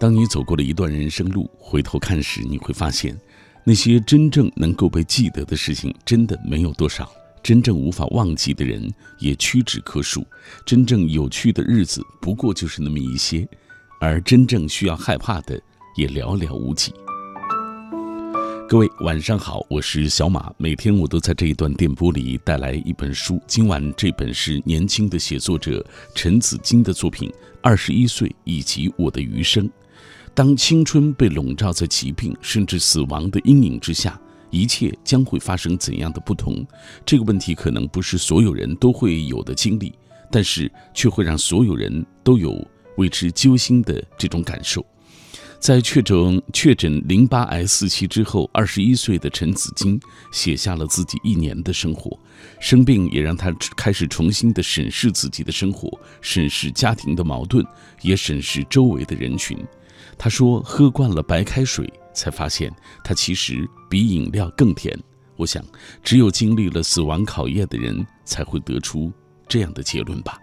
[0.00, 3.14] 当你走过了一段人生路，回头看时，你会发现，
[3.64, 7.04] 那些真正能够被记得的事情，真的没有多少；
[7.42, 10.22] 真正无法忘记的人，也屈指可数；
[10.64, 13.46] 真正有趣的日子，不过就是那么一些；
[14.00, 15.60] 而真正需要害怕的，
[15.96, 16.94] 也寥寥无几。
[18.66, 20.50] 各位晚上好，我是小马。
[20.56, 23.38] 每天我都在这一段电波里带来一本书。
[23.46, 27.28] 今晚这本是年轻的写作者陈子金的作品
[27.60, 29.68] 《二十一岁以及我的余生》。
[30.40, 34.18] 当青春被笼罩在疾病甚至死亡的阴影之下，
[34.48, 36.66] 一切将会发生怎样的不同？
[37.04, 39.92] 这个问题可能不是所有人都会有的经历，
[40.32, 42.66] 但是却会让所有人都有
[42.96, 44.82] 为之揪心的这种感受。
[45.58, 50.00] 在确诊确诊淋巴癌四期之后，二十一岁的陈子金
[50.32, 52.18] 写下了自己一年的生活。
[52.58, 57.62] 生病也让他开始重新的审视自己的生活，审视家庭的矛盾，
[58.00, 59.58] 也审视周围的人群。
[60.22, 62.70] 他说：“喝惯了白开水，才发现
[63.02, 64.94] 它其实比饮料更甜。”
[65.34, 65.64] 我想，
[66.02, 69.10] 只有经历了死亡考验的人，才会得出
[69.48, 70.36] 这样的结论吧。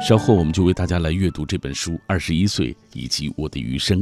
[0.00, 4.00] 稍后我们就为大家来阅读这本书《二十一岁以及我的余生》，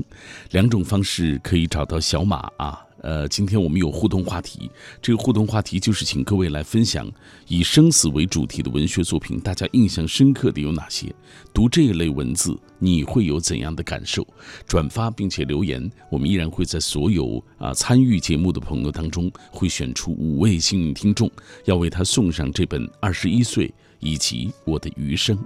[0.51, 2.86] 两种方式可以找到小马啊。
[3.03, 7.11] 呃，今天我们有互动话题，这个互动话题就是请各位来分享
[7.47, 11.15] 以生死为主题的文学作品，大家印象深刻的有哪些？
[11.53, 14.27] 读这一类文字你会有怎样的感受？
[14.67, 21.31] 转发并且留言，我们依然会在所有啊参与节目的朋友当中会选出五位幸运听众，
[21.65, 25.37] 要为他送上这本《二十一岁以及我的余生》。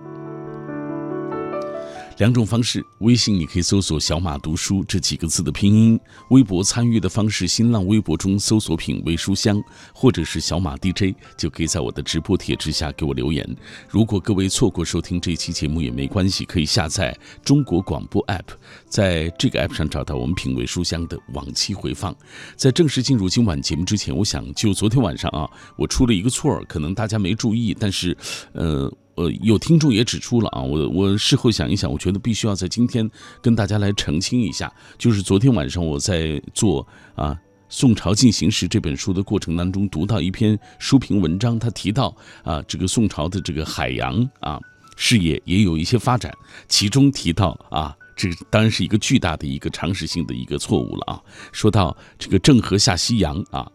[2.21, 9.59] 两种方式：微信你可以搜索“小马读书”这几个字的拼音；微博参与的方式，新浪微博中搜索“品味书香”
[9.95, 13.57] 或者是“小马 DJ”，就可以在我的直播帖之下给我留言。
[13.89, 18.49] 如果各位错过收听这期节目也没关系，可以下载中国广播 app，
[18.87, 22.15] 在这个 app 上找到我们“品味书香”的往期回放。
[22.55, 28.15] 在正式进入今晚节目之前，我想就昨天晚上啊，我出了一个错，可能大家没注意，但是，
[28.53, 28.93] 呃。
[29.20, 33.08] 呃，有听众也指出了啊，我我事后想一想，我觉得必须要在今天
[33.42, 37.34] 跟大家来澄清一下，就是昨天晚上我在做啊
[37.69, 44.58] 《宋朝进行时》这本书的过程当中，读到一篇书评文章，他提到啊，这个宋朝的这个海洋啊
[44.97, 46.32] 事业也有一些发展，
[46.66, 51.20] 其中提到啊，这当然是一个巨大的一个常识性的一个错误了啊，
[51.52, 53.70] 说到这个郑和下西洋啊。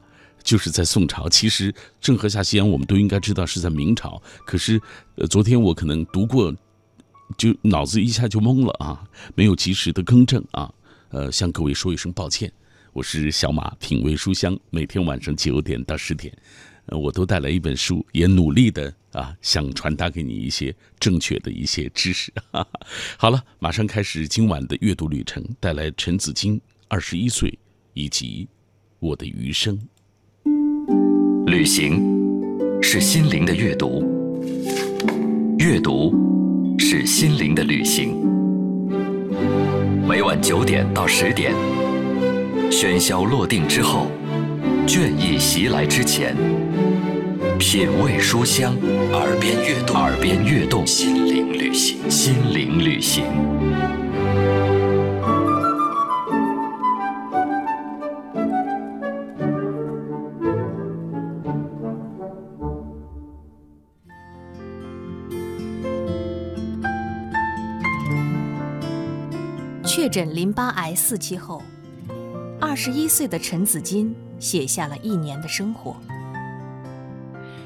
[0.46, 4.22] 就是在宋朝，其实郑和下西洋，我们都应该知道是在明朝。
[4.46, 4.80] 可是，
[5.16, 6.56] 呃，昨天我可能读过，
[7.36, 10.72] 就脑子一下就懵了啊，没有及时的更正啊，
[11.10, 12.50] 呃，向各位说一声抱歉。
[12.94, 16.32] 我是小马，品味书香，每天晚上九点到十点，
[16.90, 22.32] 我都带来一本书，也努力的啊，想传达给你一些正确的一些知识。
[23.18, 27.58] 好了，马上开始今晚的阅读旅程，带来陈子金二十一岁
[27.96, 28.48] 以及
[29.00, 29.78] 我的余生。
[31.56, 32.04] 旅行
[32.82, 34.04] 是心灵的阅读，
[35.58, 36.14] 阅读
[36.78, 38.14] 是心灵的旅行。
[40.06, 41.54] 每晚九点到十点，
[42.70, 44.08] 喧嚣落定之后，
[44.86, 46.36] 倦意袭来之前，
[47.58, 48.76] 品味书香，
[49.14, 53.24] 耳边悦动，耳边悦动，心灵旅行，心灵旅行。
[70.16, 71.62] 诊淋巴癌四期后，
[72.62, 75.98] 二十一岁的陈子金写下了一年的生活。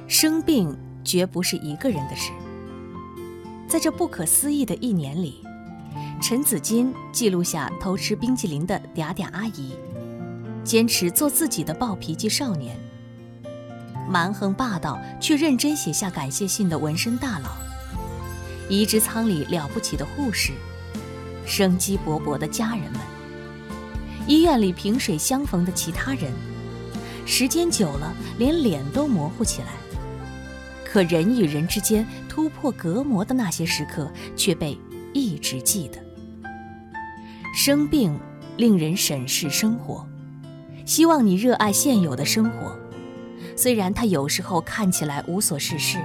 [0.08, 2.32] 生病绝不是一个人的事。
[3.68, 5.44] 在这不可思议的一年里，
[6.20, 9.76] 陈子金记录下偷吃冰淇淋的嗲嗲阿姨，
[10.64, 12.76] 坚持做自己的暴脾气少年，
[14.10, 17.52] 蛮横霸道却认真写下感谢信的纹身大佬，
[18.68, 20.52] 移植舱里了不起的护士。
[21.50, 23.02] 生机勃勃的家人们，
[24.28, 26.32] 医院里萍水相逢的其他人，
[27.26, 29.70] 时间久了，连脸都模糊起来。
[30.86, 34.78] 可人与人之间突破隔膜的那些时刻，却被
[35.12, 36.00] 一直记得。
[37.56, 38.18] 生病
[38.56, 40.08] 令人审视生活，
[40.86, 42.78] 希望你热爱现有的生活，
[43.58, 45.98] 虽然它有时候看起来无所事事。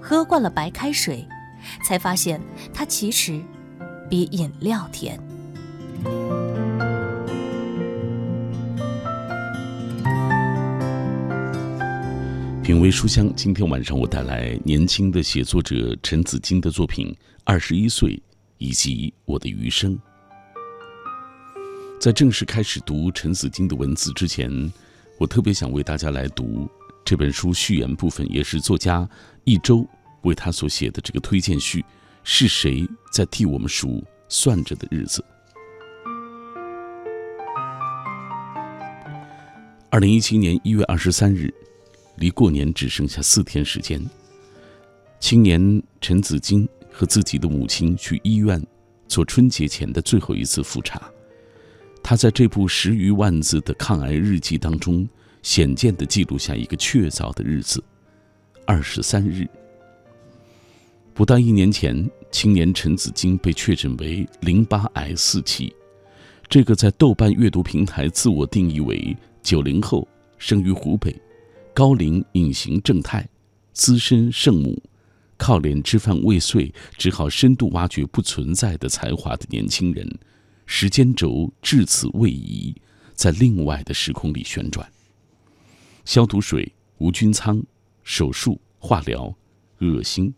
[0.00, 1.26] 喝惯了白开水，
[1.84, 2.40] 才发现
[2.72, 3.42] 它其实。
[4.14, 5.18] 比饮料甜。
[12.62, 17.08] 品味书香，今天晚上我带来年轻的写作者陈子金的作品
[17.42, 18.22] 《二十一岁
[18.58, 19.96] 以及我的余生》。
[21.98, 24.72] 在正式开始读陈子金的文字之前，
[25.18, 26.70] 我特别想为大家来读
[27.04, 29.08] 这本书序言部分，也是作家
[29.42, 29.84] 一周
[30.22, 31.84] 为他所写的这个推荐序。
[32.26, 35.22] 是谁在替我们数算着的日子？
[39.90, 41.52] 二零一七年一月二十三日，
[42.16, 44.02] 离过年只剩下四天时间。
[45.20, 48.60] 青年陈子金和自己的母亲去医院
[49.06, 51.02] 做春节前的最后一次复查。
[52.02, 55.06] 他在这部十余万字的抗癌日记当中，
[55.42, 57.84] 显见的记录下一个确凿的日子：
[58.66, 59.46] 二十三日。
[61.14, 65.72] 不到一年前，青年陈子金被确诊为淋巴癌四期。
[66.48, 70.06] 这个在豆瓣阅读平台自我定义为九零后，
[70.38, 71.14] 生于湖北，
[71.72, 73.26] 高龄隐形正太，
[73.72, 74.82] 资深圣母。
[75.36, 80.18] 靠脸吃饭未遂，只好深度挖掘不存在的才华的年轻人，
[80.66, 82.74] 时间轴至此位移，
[83.14, 84.88] 在另外的时空里旋转。
[86.04, 87.62] 消毒水、无菌仓、
[88.02, 89.32] 手术、化疗、
[89.78, 90.34] 恶心、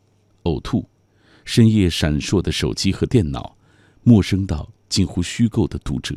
[0.46, 0.88] 呕吐，
[1.44, 3.56] 深夜闪烁的手机和电脑，
[4.02, 6.16] 陌生到近乎虚构的读者。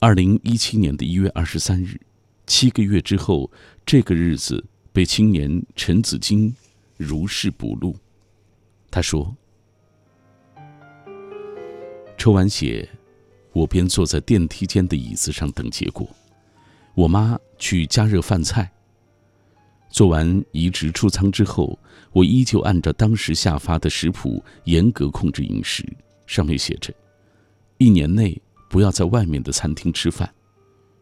[0.00, 2.00] 二零一七年的一月二十三日，
[2.46, 3.50] 七个月之后，
[3.86, 6.54] 这个日子被青年陈子金。
[6.98, 7.94] 如是不露。
[8.90, 9.36] 他说
[12.16, 12.88] ：“抽完血，
[13.52, 16.08] 我便坐在电梯间的椅子上等结果。
[16.94, 18.72] 我妈去加热饭菜。
[19.88, 21.78] 做完移植出舱之后，
[22.12, 25.84] 我依旧按照当时下发的食谱严格控制饮食，
[26.26, 26.92] 上面写着：
[27.78, 30.32] 一年内不要在外面的餐厅吃饭。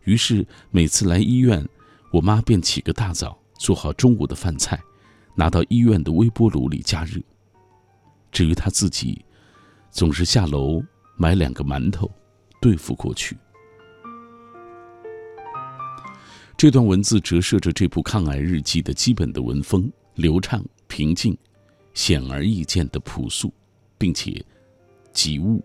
[0.05, 1.67] 于是每次来医院，
[2.13, 4.81] 我妈便起个大早，做好中午的饭菜。”
[5.37, 7.21] 拿到医院的微波炉里加热。
[8.31, 9.25] 至于她自己，
[9.91, 10.81] 总是下楼
[11.17, 12.09] 买两个馒头，
[12.61, 13.37] 对付过去。
[16.65, 21.37] 这段文字折射着这部抗癌日记的基本的文风：流畅、平静、
[21.93, 23.53] 显而易见的朴素，
[23.99, 24.43] 并且
[25.13, 25.63] 及物。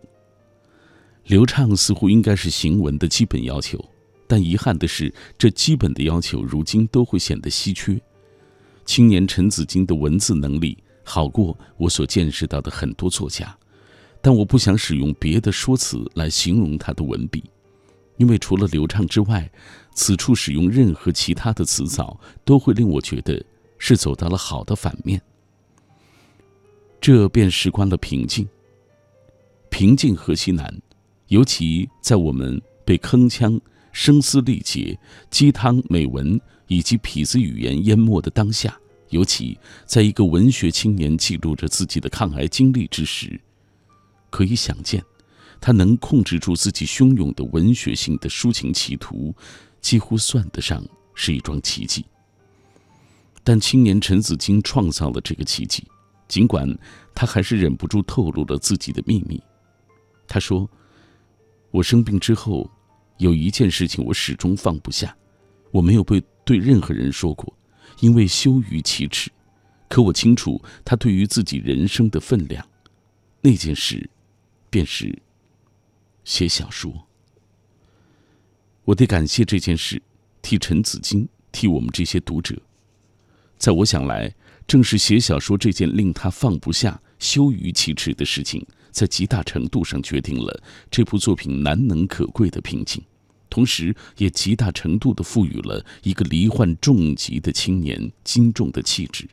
[1.24, 3.81] 流畅似乎应该是行文的基本要求，
[4.28, 7.98] 但遗憾的是，这基本的要求如今都会显得稀缺。
[8.84, 13.57] 青年陈子金的文字能力好过我所见识到的很多作家，
[14.22, 17.42] 但我不想使用别的说辞来形容他的文笔，
[18.19, 19.51] 因为除了流畅之外，
[19.95, 23.44] 此处使用任何其他的词藻都会令我觉得
[23.80, 25.19] 是走到了好的反面。
[27.01, 28.48] 这便事关了平静。
[29.71, 30.71] 平静何其难，
[31.30, 33.60] 尤其在我们被铿锵、
[33.92, 35.00] 声嘶力竭、
[35.31, 36.39] 鸡汤美文。
[36.72, 38.80] 以及痞子语言淹没的当下，
[39.10, 39.57] 尤其
[39.88, 43.42] 在一个文学青年记录着自己的抗癌经历之时，
[44.30, 45.04] 可以想见，
[45.59, 49.35] 他能控制住自己汹涌的文学性的抒情企图，
[49.81, 50.83] 几乎算得上
[51.13, 52.06] 是一桩奇迹。
[53.44, 55.88] 但青年陈子金创造了这个奇迹，
[56.27, 56.67] 尽管
[57.13, 59.41] 他还是忍不住透露了自己的秘密。
[60.27, 60.69] 他说
[61.71, 62.69] ：“我生病之后，
[63.17, 65.15] 有一件事情我始终放不下，
[65.71, 67.55] 我没有被。”对任何人说过，
[68.00, 69.29] 因为羞于启齿。
[69.88, 72.67] 可我清楚他对于自己人生的分量。
[73.41, 74.09] 那件事，
[74.71, 75.15] 便是
[76.29, 77.07] 写小说。
[78.86, 80.00] 我得感谢这件事，
[80.43, 82.55] 替陈子金，替我们这些读者。
[83.57, 84.31] 在我想来，
[84.67, 93.03] 正是写小说这件令他放不下、羞于启齿的事情，在极大程度上决定了这部作品难能可贵的平静。
[93.50, 99.27] 同时，也极大程度地赋予了一个罹患重疾的青年精重的气质，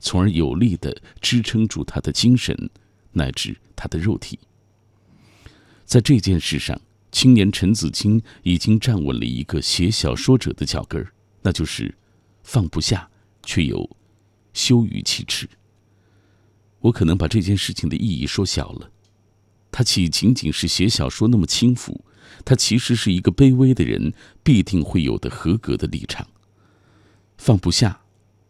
[0.00, 2.70] 从而有力地支撑住他的精神
[3.12, 4.38] 乃至他的肉体。
[5.88, 6.78] 在这件事上，
[7.10, 11.94] 青年陈子清已经站稳了一个写小说者的脚跟儿，那就是
[12.42, 13.08] 放不下，
[13.42, 13.88] 却又
[14.52, 15.48] 羞于启齿。
[16.80, 18.90] 我可能把这件事情的意义说小了，
[19.70, 22.04] 它岂仅仅是写小说那么轻浮？
[22.44, 26.28] 他其实是一个卑微的人必定会有的合格的立场。
[27.38, 27.98] 放不下，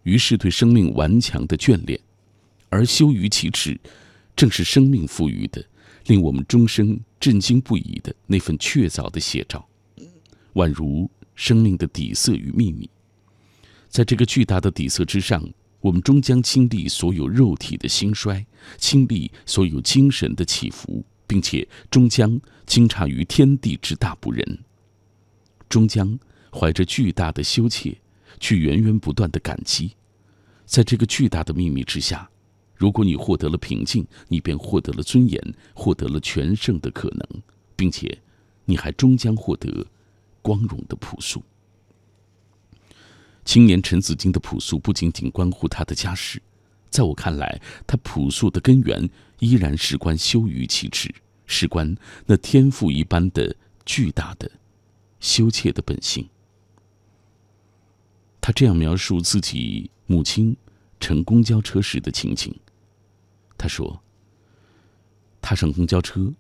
[0.03, 2.01] 于是对生命顽强的眷恋，
[2.69, 3.79] 而羞于启齿，
[4.35, 5.65] 正是生命赋予的，
[6.07, 9.69] 令我们终生震惊不已的那份确凿的写照，
[10.55, 12.89] 宛如生命的底色与秘密。
[13.89, 15.49] 在这个巨大的底色之上，
[15.81, 18.45] 我们终将经历所有肉体的兴衰，
[18.77, 21.05] 经历所有精神的起伏。
[21.29, 24.59] 并且终将惊诧于天地之大不仁，
[25.69, 26.19] 终将
[26.51, 27.95] 怀着巨大的羞怯，
[28.41, 29.95] 去源源不断的感激。
[30.65, 32.31] 在这个巨大的秘密之下，
[32.79, 37.43] 如果你获得了平静，你便获得了尊严，获得了全胜的可能，
[37.75, 38.17] 并且
[38.65, 39.85] 你还终将获得
[40.41, 41.43] 光荣的朴素。
[43.45, 46.41] 青年陈子金的朴素不仅仅关乎他的家世，
[46.89, 51.13] 在我看来，他朴素的根源依然事关羞于启齿，
[51.47, 54.49] 事关那天赋一般的巨大的
[55.19, 56.29] 羞怯的本性。
[58.41, 60.57] 他这样描述自己母亲
[61.01, 62.55] 乘公交车时的情景。
[63.59, 64.01] 他说
[65.43, 66.33] ：“踏上公交车，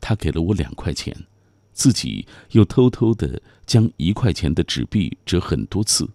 [0.00, 1.26] 他给了我两块钱，
[1.72, 6.08] 自己又偷偷的将一块钱的纸币折很多次，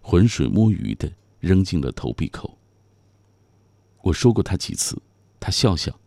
[0.00, 2.56] 浑水摸鱼的扔进了投币口。
[4.02, 4.96] 我说过他几次，
[5.40, 5.98] 他笑笑，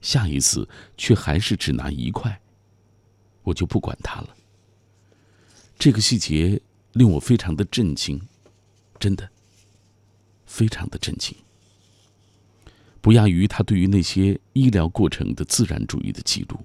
[0.00, 2.40] 下一次却还是只拿一块，
[3.44, 4.36] 我就不管他了。
[5.78, 6.60] 这个细节
[6.92, 8.20] 令我非常的震惊，
[8.98, 9.30] 真的，
[10.44, 11.36] 非常的震惊。”
[13.02, 16.56] 不亚于他对于那些医疗过程的自然主义的记录。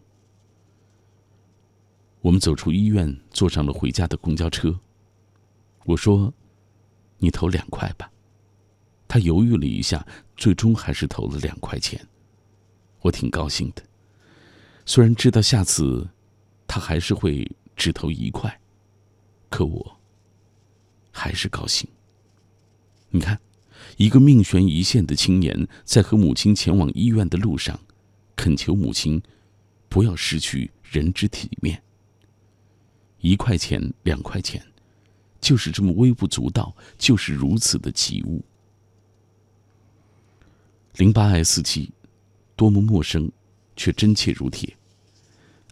[2.21, 4.79] 我们走出医院，坐上了回家的公交车。
[5.85, 6.31] 我说
[7.17, 8.11] ：“你投两块吧。”
[9.09, 12.07] 他犹豫了一下，最终还是投了两块钱。
[12.99, 13.81] 我挺高兴的，
[14.85, 16.07] 虽然知道下次
[16.67, 18.59] 他还是会只投一块，
[19.49, 19.99] 可我
[21.11, 21.89] 还是高兴。
[23.09, 23.39] 你看。
[23.95, 27.79] 一个命悬一线的青年，在和母亲前往医院的路上，
[28.35, 29.21] 恳求母亲
[29.87, 31.81] 不要失去人之体面。
[33.19, 34.63] 一块钱、两块钱，
[35.41, 38.43] 就是这么微不足道，就是如此的急务。
[40.97, 41.91] 零八 S 七，
[42.55, 43.31] 多么陌生，
[43.75, 44.75] 却真切如铁。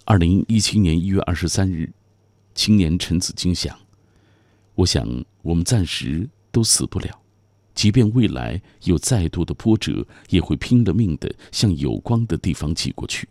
[0.04, 1.92] 二零一七年一月二十三日，
[2.54, 3.78] 青年陈子金想：
[4.76, 7.25] 我想，我们暂时都死不了。
[7.76, 13.28] 即便未来有再多的波折，也会拼了命的向有光的地方挤过去。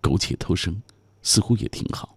[0.00, 0.82] 苟且偷生，
[1.22, 2.16] 似乎也挺好。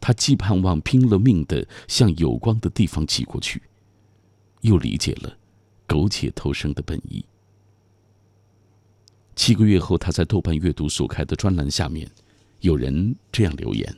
[0.00, 3.62] 他既盼望拼了命的向有光的地方挤过去，
[4.62, 5.38] 又理解了
[5.86, 7.24] 苟且偷生的本意。
[9.36, 12.10] 七个月后，他在豆瓣阅读所开的专栏下面，
[12.60, 13.96] 有人这样留言：“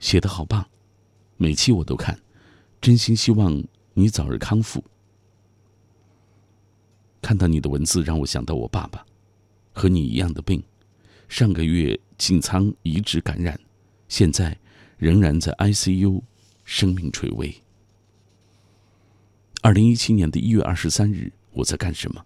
[0.00, 0.66] 写的好棒，
[1.36, 2.18] 每期我都看，
[2.80, 3.62] 真心希望。”
[3.98, 4.84] 你早日康复。
[7.22, 9.06] 看到你的文字，让我想到我爸爸，
[9.72, 10.62] 和你一样的病，
[11.30, 13.58] 上个月进仓移植感染，
[14.06, 14.54] 现在
[14.98, 16.20] 仍然在 ICU，
[16.66, 17.62] 生命垂危。
[19.62, 22.22] 二零一七年的一月二十三日，我在干什么？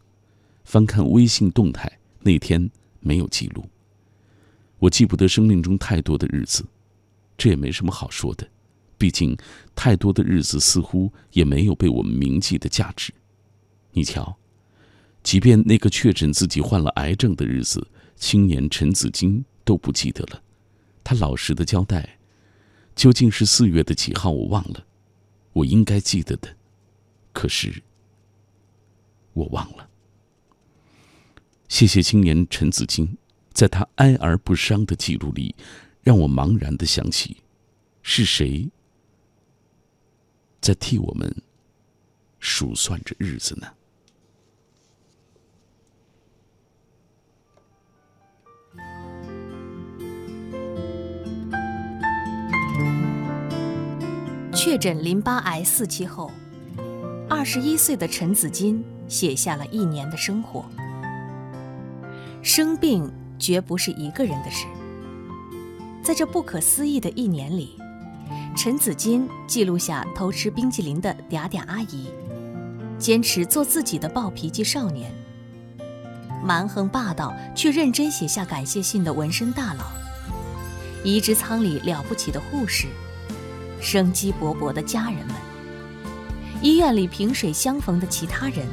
[0.65, 3.65] 翻看微信动态，那天没有记录。
[4.81, 6.67] 我记不得生命中太多的日子，
[7.39, 8.49] 这也没什么好说的。
[9.01, 9.35] 毕竟，
[9.75, 13.15] 太多的日子似乎也没有被我们铭记的价值。
[13.93, 14.37] 你瞧，
[15.23, 20.43] 即便那个确诊自己患了癌症的日子，青年陈子金都不记得了。
[21.03, 22.19] 他老实的交代，
[22.95, 24.85] 究竟是四月的几号，我忘了。
[25.55, 26.55] 我应该记得的，
[27.33, 27.83] 可是
[29.33, 29.89] 我忘了。
[31.69, 33.17] 谢谢青年陈子金，
[33.55, 35.55] 在他哀而不伤的记录里，
[36.03, 37.39] 让我茫然的想起，
[38.03, 38.69] 是谁。
[40.61, 41.35] 在替我们
[42.39, 43.67] 数算着日子呢。
[54.55, 56.31] 确诊淋巴癌四期后，
[57.29, 60.65] 二十一岁的陈子金写下了一年的生活。
[62.43, 64.67] 生病绝不是一个人的事，
[66.03, 67.80] 在这不可思议的一年里。
[68.57, 72.09] 陈子金记录下偷吃冰激凌的嗲嗲阿姨，
[72.99, 75.11] 坚持做自己的暴脾气少年，
[76.45, 79.85] 蛮横霸道却认真写下感谢信的纹身大佬，
[81.05, 82.87] 移植舱里了不起的护士，
[83.81, 85.37] 生机勃勃的家人们，
[86.61, 88.67] 医院里萍水相逢的其他人，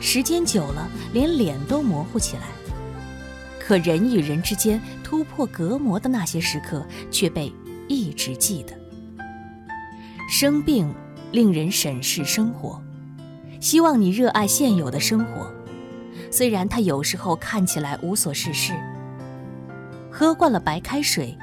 [0.00, 2.42] 时间久了连脸都模糊起来，
[3.58, 7.50] 可人与人之间突破隔膜的那些时刻却被
[7.88, 8.79] 一直记得。
[10.30, 10.88] 生病
[11.32, 12.80] 令人审视生活，
[13.58, 15.52] 希望你热爱现有的生活，
[16.30, 18.72] 虽然它有时候看起来无所事事。
[20.08, 21.36] 喝惯了白开水，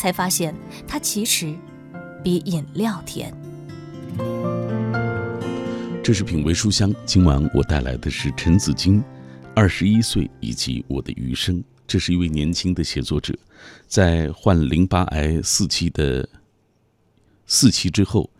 [0.00, 0.52] 才发现
[0.84, 1.54] 它其实
[2.24, 3.32] 比饮料甜。
[6.02, 9.00] 这是品味书香，今晚我带来的是陈子金，
[9.54, 11.62] 二十一岁以及我的余生。
[11.86, 13.32] 这是一位年轻的写作者，
[13.86, 16.28] 在患淋巴癌四期的。
[17.46, 18.30] 四期之后，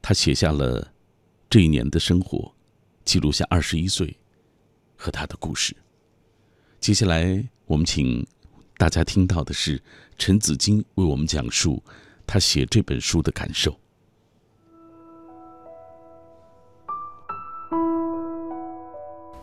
[0.00, 0.92] 他写下了
[1.50, 2.52] 这一年的生活，
[3.04, 4.16] 记录下二十一岁
[4.96, 5.76] 和他的故事。
[6.80, 8.26] 接下来，我们请
[8.76, 9.82] 大家听到的是
[10.18, 11.82] 陈子金为我们讲述
[12.26, 13.78] 他写这本书的感受。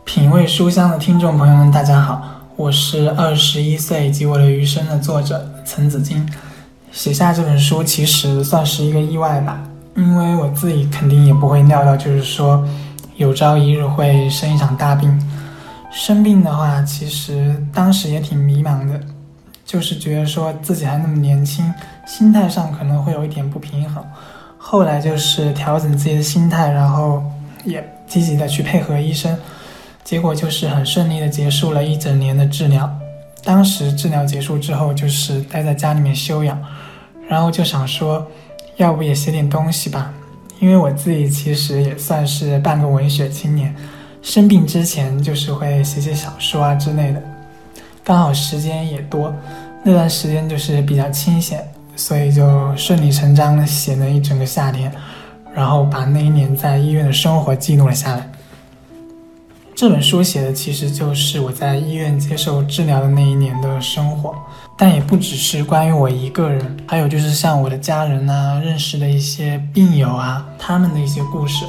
[0.03, 6.27] 品味书香的听众朋友们，大家好，我是二十一岁及我的余生的作者陈子金。
[6.91, 9.63] 写下这本书其实算是一个意外吧，
[9.95, 12.65] 因为我自己肯定也不会料到，就是说
[13.15, 15.09] 有朝一日会生一场大病。
[15.91, 18.99] 生病的话，其实当时也挺迷茫的，
[19.65, 21.73] 就是觉得说自己还那么年轻，
[22.05, 24.03] 心态上可能会有一点不平衡。
[24.57, 27.23] 后来就是调整自己的心态，然后
[27.65, 29.37] 也积极的去配合医生。
[30.03, 32.89] 结果就是很顺利的结束了一整年的治疗。
[33.43, 36.57] 当时治疗结束之后，就是待在家里面休养，
[37.31, 38.27] 然后就想说，
[38.75, 40.13] 要不也写点东西吧。
[40.59, 43.73] 因为我自己其实也算是半个文学青年，
[44.21, 47.23] 生病之前就是会写写小说啊之类的。
[48.03, 49.33] 刚好时间也多，
[49.81, 54.91] 那段时间就是比较清闲，所以就顺理成章的写了一整个夏天，
[55.55, 58.29] 然后把那一年在医院的生活记录了下来。
[59.73, 64.35] 这本书写的其实就是我在医院接受治疗的那一年的生活，
[64.83, 71.65] 但也不只是关于我一个人，还有就是像我的家人啊、认识的一些病友啊，他们的一些故事。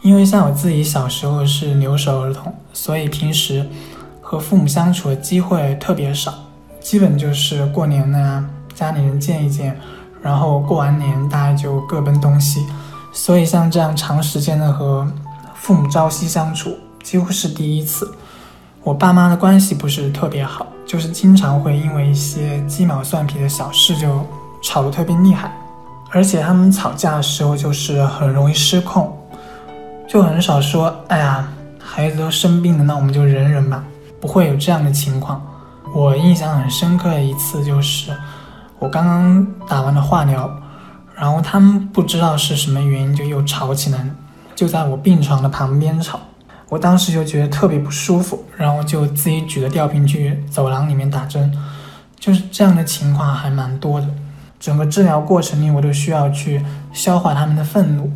[0.00, 3.68] 因为像我自己小时候是留守儿童，所以平时
[4.20, 6.32] 和父母相处的机会特别少，
[6.78, 9.76] 基本就是过年呢家里人见一见，
[10.22, 12.64] 然后过完年大家就各奔东西，
[13.12, 15.04] 所以像这样长时间的和
[15.56, 16.78] 父母朝夕相处。
[17.02, 18.14] 几乎是第一次，
[18.84, 24.26] 我爸妈的关系不是特别好，就是经常会因为一些鸡毛蒜皮的小事就
[24.60, 25.56] 吵得特别厉害，
[26.10, 29.16] 而且他们吵架的时候就是很容易失控，
[30.08, 31.46] 就很少说“哎呀，
[31.78, 33.84] 孩子都生病了，那我们就忍忍吧”，
[34.20, 35.40] 不会有这样的情况。
[35.94, 38.12] 我印象很深刻的一次就是
[38.80, 40.50] 我刚刚打完了化疗，
[41.14, 44.10] 然后他们不知道是什么原因就又吵起来了，
[44.56, 46.18] 就在我病床的旁边吵。
[46.70, 51.52] 我当时就觉得特别不舒服，然后就自己举着吊瓶去走廊里面打针，
[52.18, 54.06] 就是这样的情况还蛮多的。
[54.58, 58.10] 整个治疗过程里，我都需要去消化他们的愤怒，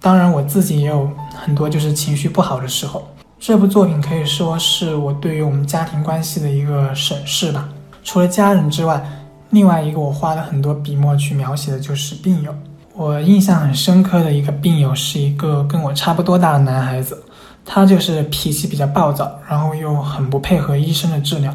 [0.00, 3.06] 当然我自己也有很多就是情绪不好的时候。
[3.40, 7.68] 这部作品可以说是我对于我们家庭关系的一个审视吧。
[8.04, 9.04] 除了家人之外，
[9.50, 12.54] 另外一个我花了很多笔墨去描写的就是病友。
[12.94, 17.20] 我印象很深刻的一个病友是一个跟我差不多大的男孩子。
[17.64, 21.54] 他就是脾气比较暴躁，然后又很不配合医生的治疗，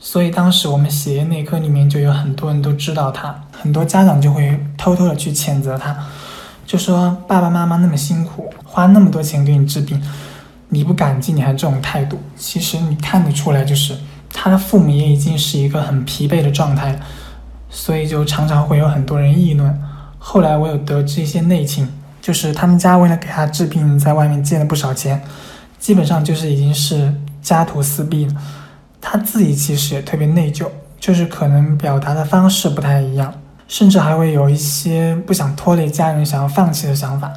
[0.00, 5.94] 所以当时我们血液内科里面就有很多人都知道他，很多家长就会偷偷的去谴责他，
[6.66, 10.02] 就说爸爸妈妈那么辛苦，花那么多钱给你治病，
[10.70, 12.18] 你不感激你还这种态度。
[12.36, 13.94] 其实你看得出来，就是
[14.32, 16.98] 他的父母也已经是一个很疲惫的状态，
[17.68, 19.78] 所以就常常会有很多人议论。
[20.18, 21.86] 后来我有得知一些内情。
[22.24, 25.22] 就是他们家为了给他治病，在外面借了不少钱，
[25.78, 28.32] 基本上就是已经是家徒四壁了。
[28.98, 30.66] 他自己其实也特别内疚，
[30.98, 33.30] 就是可能表达的方式不太一样，
[33.68, 37.30] 甚至还会有一些不想拖累家人、想要放弃的想法。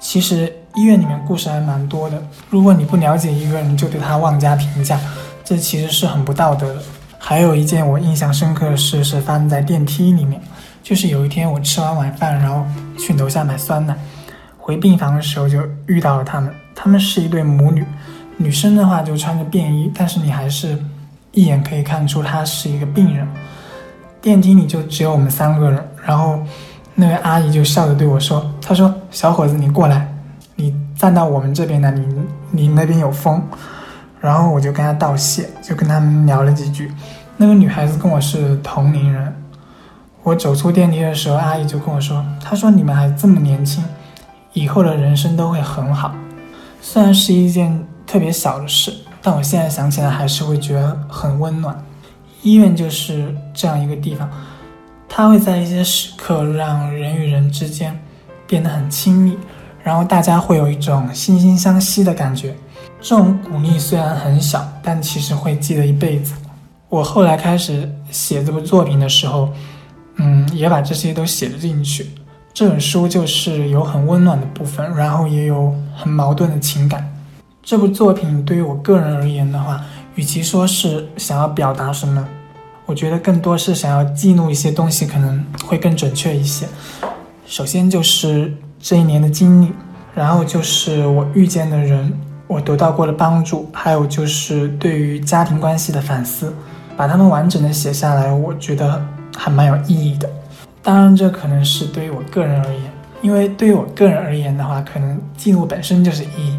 [0.00, 4.98] 其实医院里面故事还蛮多的，如果你不了解一个人就对他妄加评价，
[5.44, 6.80] 这其实是很不道德的。
[7.18, 10.40] 还有一件我印象深刻的事是发生在电梯里面。
[10.82, 12.64] 就是有一天我吃完晚饭，然后
[12.98, 13.96] 去楼下买酸奶，
[14.58, 16.52] 回病房的时候就遇到了他们。
[16.74, 17.84] 他们是一对母女，
[18.36, 20.76] 女生的话就穿着便衣，但是你还是
[21.30, 23.26] 一眼可以看出她是一个病人。
[24.20, 26.40] 电梯里就只有我们三个人，然后
[26.94, 30.12] 那位阿姨就笑着对我说：“她说小伙子你过来，
[30.56, 32.06] 你站到我们这边来，你
[32.50, 33.42] 你那边有风。”
[34.20, 36.90] 然后我就跟她道谢，就跟他们聊了几句。
[37.36, 39.41] 那个女孩子跟我是同龄人。
[40.24, 43.82] 我走出电梯的时候，阿姨就跟我说：“她说你们还这么年轻，
[44.52, 46.14] 以后的人生都会很好。”
[46.80, 51.76] 虽然是一件特别小的事，但我现在想起来还是会觉得很温暖。
[52.42, 54.30] 医院就是这样一个地方，
[55.08, 58.00] 它会在一些时刻让人与人之间
[58.46, 59.36] 变得很亲密，
[59.82, 62.54] 然后大家会有一种惺惺相惜的感觉。
[63.00, 66.32] 这种鼓励虽然很小，但其实会记得一辈子。
[66.88, 69.48] 我后来开始写这部作品的时候。
[70.16, 72.06] 嗯，也把这些都写了进去。
[72.54, 77.10] 这本书就是有很温暖的部分，然后也有很矛盾的情感。
[77.62, 79.80] 这部作品对于我个人而言的话，
[80.16, 82.26] 与其说是想要表达什么，
[82.84, 86.66] 我觉得更多是想要记录一些东西，可能会更准确一些。
[87.46, 89.72] 首先就是这一年的经历，
[90.14, 92.12] 然后就是我遇见的人，
[92.46, 96.52] 我得到过的帮助，还有就是对于家庭关系的反思，
[96.96, 99.02] 把它们完整的写下来，我觉得
[99.36, 100.28] 还蛮有意义的。
[100.82, 102.92] 当然，这可能是对于我个人而言，
[103.22, 106.58] 因为对于我个人而言的话，可能记录本身就是意义。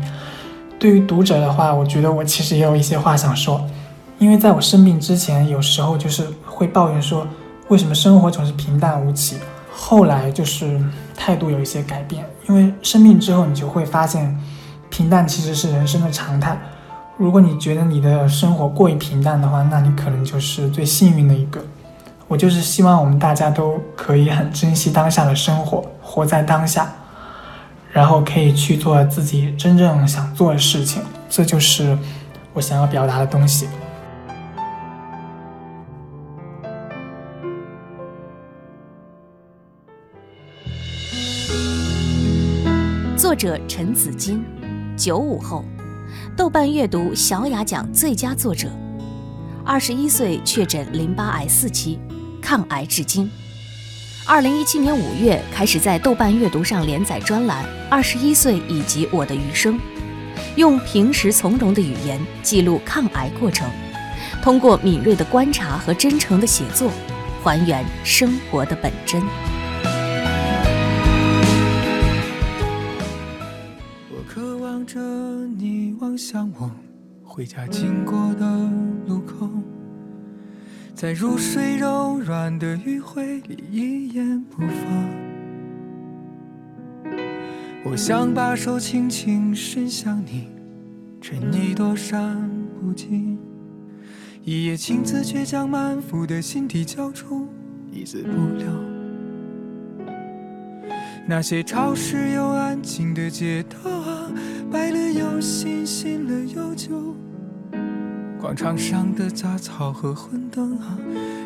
[0.79, 3.65] 对于读者的话，我觉得我其实也有一些话想说，
[4.19, 7.27] 因为在我生病之前，有时候就是会抱怨说，
[7.69, 9.37] 为什么生活总是平淡无奇。
[9.75, 10.79] 后来就是
[11.15, 14.37] 态度有一些改变，因为生病之后，你就会发现，
[14.89, 16.57] 平淡其实是人生的常态。
[17.17, 21.61] 如果你觉得你的生活过于平淡的话，那你可能就是最幸运的一个。
[22.27, 26.91] 我就是希望我们大家都可以很珍惜当下的生活，活在当下，
[27.91, 31.03] 然后可以去做自己真正想做的事情。
[31.29, 31.97] 这就是
[32.53, 33.67] 我想要表达的东西。
[43.15, 44.43] 作者陈子金，
[44.97, 45.63] 九五后，
[46.35, 48.67] 豆瓣阅读小雅奖最佳作者。
[49.65, 51.97] 二十一岁确诊淋巴癌四期，
[52.43, 53.31] 抗癌至今。
[54.27, 59.75] 二零一七年五月开始在豆瓣阅读上连载专栏《二十一岁以及我的余生》，
[60.55, 63.69] 用平实从容的语言记录抗癌过程，
[64.41, 66.91] 通过敏锐的观察和真诚的写作，
[67.41, 69.21] 还原生活的本真。
[74.09, 74.99] 我渴望着
[75.57, 76.71] 你望向我
[77.23, 78.45] 回家经过的
[79.05, 79.49] 路口，
[80.95, 84.69] 在入睡柔软的余晖里一言不发。
[87.83, 90.47] 我想把手轻轻伸向你，
[91.19, 93.37] 趁你躲闪不及。
[94.43, 97.47] 一夜情字却将满腹的心底交出
[97.91, 98.67] 一字不留。
[101.25, 104.31] 那些潮湿又安静的街道啊，
[104.71, 107.15] 白了又新，新了又旧。
[108.43, 110.99] 广场上的杂草和昏灯啊，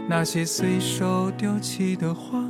[0.09, 2.43] 那些随手丢弃的花。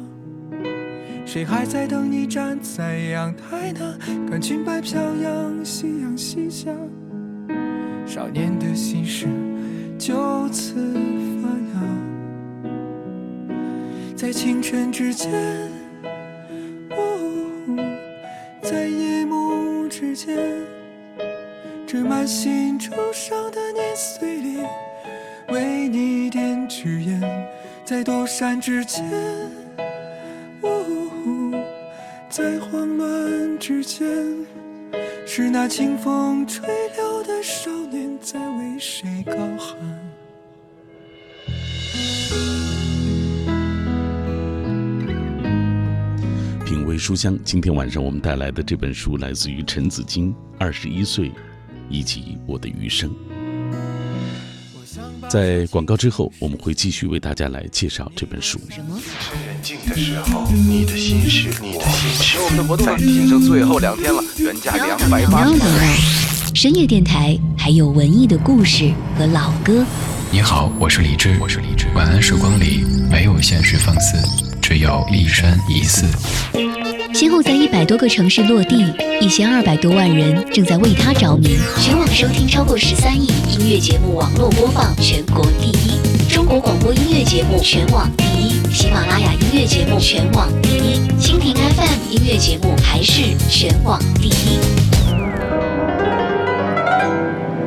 [1.25, 3.97] 谁还在等你站在阳台呢？
[4.29, 6.71] 看裙摆飘扬，夕阳西下。
[8.05, 9.27] 少年的心事
[9.99, 10.75] 就此
[11.41, 11.83] 发芽，
[14.15, 15.29] 在青春之间。
[18.61, 20.37] 在夜幕之间，
[21.85, 23.66] 这满心忧伤的
[23.97, 24.59] 年岁里，
[25.47, 27.19] 为你点支烟，
[27.83, 29.03] 在躲闪之间，
[32.29, 34.07] 在慌乱之间，
[35.25, 39.75] 是那清风吹柳的少年在为谁高喊。
[46.99, 51.29] 书香，今天晚上我们带来的这本书来自于陈子金，《二十一岁》，
[51.89, 53.15] 以及我的余生。
[55.29, 58.57] 在广告之后，我们会继续为大家来介绍这本书。
[58.69, 58.97] 什么？
[59.19, 62.37] 趁人静的时候，你的心事，你的心事。
[62.39, 65.43] 我们的活动剩最后两天了，原价两百八。
[65.43, 65.67] 等等，
[66.55, 69.85] 深夜电台还有文艺的故事和老歌。
[70.31, 71.87] 你好，我是李志，我是李志。
[71.93, 74.17] 晚安时光里没有现实放肆，
[74.61, 76.05] 只有一生一世。
[77.17, 78.85] 先后在一百多个城市落地，
[79.19, 81.57] 一千二百多万人正在为他着迷。
[81.81, 85.99] 全网收听超过十三亿音乐节目，网络播放全国第一。
[86.31, 94.59] 中国广播音乐节目全网第一，喜马拉雅音乐节目全网第一，蜻蜓 FM 音乐节目还是全网第一。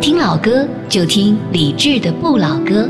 [0.00, 2.88] 听老歌就听李志的不老歌，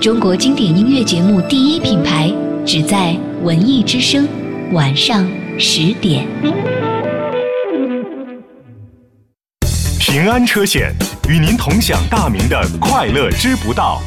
[0.00, 2.32] 中国经典音乐节目第一品牌，
[2.64, 4.26] 只在文艺之声
[4.72, 5.30] 晚上。
[5.58, 6.26] 十点，
[9.98, 10.94] 平安车险
[11.28, 14.00] 与您同享大明的快乐知不道。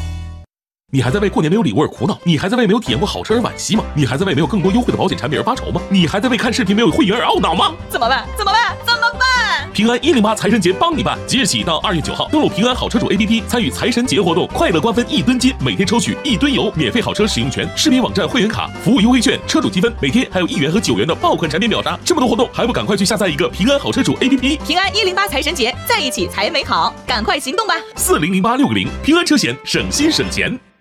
[0.91, 2.17] 你还在为过年没有礼物而苦恼？
[2.23, 3.83] 你还在为没有体验过好车而惋惜吗？
[3.95, 5.81] 你还在为没有更多优惠的保险产品而发愁吗？
[5.89, 7.73] 你还在为看视频没有会员而懊恼吗？
[7.89, 8.25] 怎么办？
[8.37, 8.77] 怎么办？
[8.85, 9.42] 怎么办？
[9.71, 24.59] 平安一零八财神节帮你办，即日起到二月九号，登录平安好车主 APP 参与财神节活动，快乐瓜分一吨金，每天抽取一吨油，免费好车使用权，视频网站会员卡，服务优惠券，车主积分，每天还有一元和九元的爆款产品秒杀，这么多活动还不赶快去下载一个平安好车主 APP？
[24.65, 27.75] 平安一零八财神节在一起才美好，赶快行动吧！
[27.95, 30.72] 四零零八六个零，平安车险，省心省钱。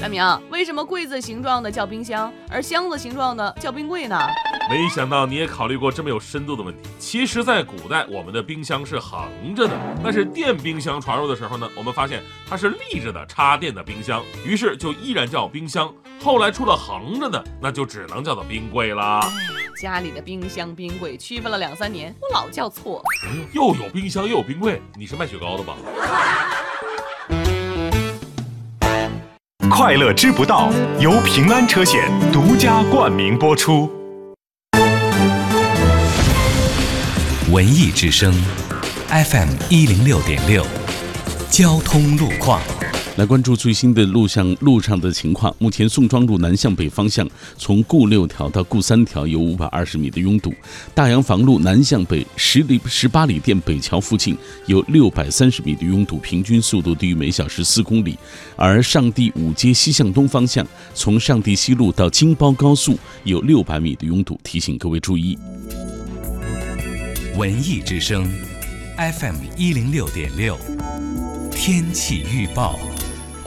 [0.00, 4.18] 大明，为什么柜子形状的叫冰箱，而箱子形状的叫冰柜呢？
[4.70, 6.88] 没想到你也考虑过这么有深度的问题。
[6.98, 15.92] 其实，在古代，我们的冰箱是横着的，但是电冰箱传入的时候呢，我们发现它是立着的，插电的冰箱，于是就依然叫冰箱。
[16.22, 19.20] 后来出了横着的，那就只能叫做冰柜啦。
[19.78, 23.02] 家里的冰箱、冰柜区分了两三年，我老叫错。
[23.52, 25.76] 又有冰箱又有冰柜，你是卖雪糕的吧？
[29.70, 33.88] 快乐知不道由平安车险独家冠名播出。
[37.52, 38.34] 文艺之声
[39.08, 40.66] ，FM 一零六点六，
[41.50, 42.60] 交通路况。
[43.16, 45.54] 来关注最新的路上路上的情况。
[45.58, 50.50] 目前宋庄路南向北方向，从顾六条到顾三条有五百二十米的拥堵；
[50.94, 54.34] 大洋房路南向北十里十八里店北桥附近
[54.66, 58.16] 有六百三十米的拥堵，平均速度低于每小时四公里。
[58.56, 65.36] 而上地五街西向东方向，从上地西路到京包高速有六百米的拥堵，提醒各位注意。
[67.36, 68.26] 文艺之声
[68.96, 70.56] ，FM 一零六点六，
[71.50, 72.78] 天气预报。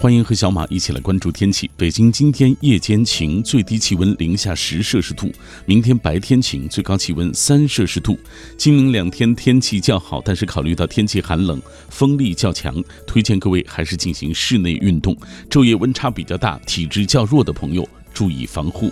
[0.03, 1.71] 欢迎和小马一起来关注天气。
[1.77, 5.29] 北京今天夜间晴，最低气温零下十摄氏度；
[5.65, 8.19] 明天白天晴，最高气温三摄氏度。
[8.57, 11.57] 今明两天天气较好，但是考虑到天气寒冷，
[11.89, 15.15] 风力较强，推荐各位还是进行室内运动。
[15.49, 18.91] 昼夜温差比较大，体质较弱的朋友注意防护。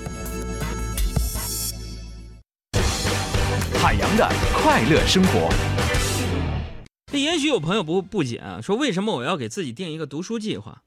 [3.74, 5.50] 海洋的快乐生活。
[7.12, 10.84] 也许有朋友不不解啊，说为什么我要给自己定一个读书计划？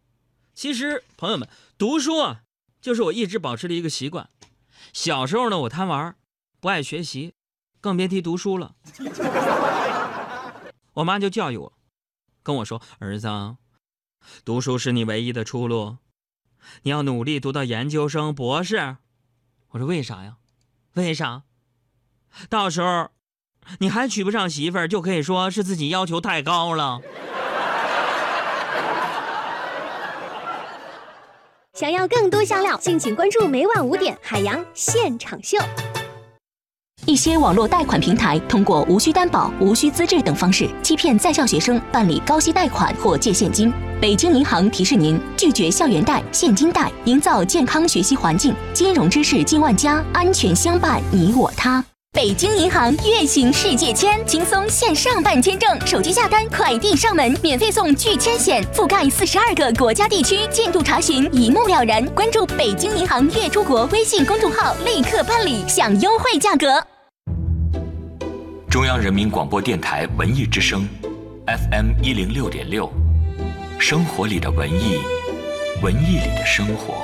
[0.54, 2.42] 其实，朋友们，读书啊，
[2.80, 4.30] 就是我一直保持的一个习惯。
[4.92, 6.14] 小时候呢，我贪玩，
[6.60, 7.34] 不爱学习，
[7.80, 8.76] 更别提读书了。
[10.94, 11.72] 我妈就教育我，
[12.44, 13.28] 跟我说：“儿子，
[14.44, 15.96] 读书是你唯一的出路，
[16.82, 18.98] 你要努力读到研究生、博士。”
[19.70, 20.36] 我说：“为啥呀？
[20.92, 21.42] 为啥？
[22.48, 23.10] 到时候
[23.80, 27.00] 你还娶不上媳妇儿，就可以说是自己要求太高了。”
[31.74, 35.58] 想要更多香料，敬请关注每晚五点海洋现场秀。
[37.04, 43.72] 一些网络贷款平台通过无需担保、无需资质等方式，欺骗在校学生办理高息贷款或借现金。
[44.00, 48.54] 北京银行提示您：拒绝校园贷、现金贷，营造健康学习环境。
[48.72, 51.84] 金融知识进万家，安全相伴你我他。
[52.14, 62.06] 北京银行月行世界签，轻松线上办签证，手机下单，快递上门，免费送拒签险，覆盖四十二个国家地区，进度查询一目了然。
[62.10, 66.80] 关注北京银行月出国微信公众号，立刻办理，享优惠价格。
[68.70, 70.88] 中央人民广播电台文艺之声
[71.46, 72.88] ，FM 一零六点六，
[73.80, 75.00] 生活里的文艺，
[75.82, 77.03] 文艺里的生活。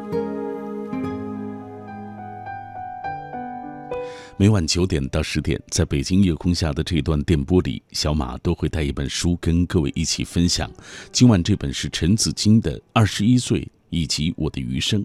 [4.41, 10.67] 每晚九点到十点，在北京夜空下的这段电波里，小马都会带一本书跟各位一起分享。
[11.11, 14.99] 今晚这本是陈子金的《二十一岁》以及《我的余生》。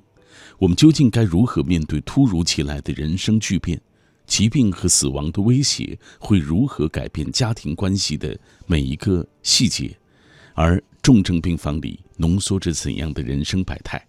[0.56, 3.78] 我们究竟该如何面对突如其来的人生巨变？
[4.26, 9.94] 疾病和死亡的威胁会如何改变家庭关系的每一个细节？
[10.54, 14.02] 而重症病房里浓缩着怎样的人生百态？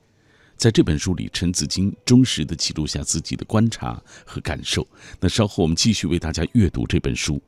[0.57, 4.85] 在这本书里，陈子金忠实地记录下自己的观察和感受。
[5.19, 7.39] 那稍后我们继续为大家阅读这本书。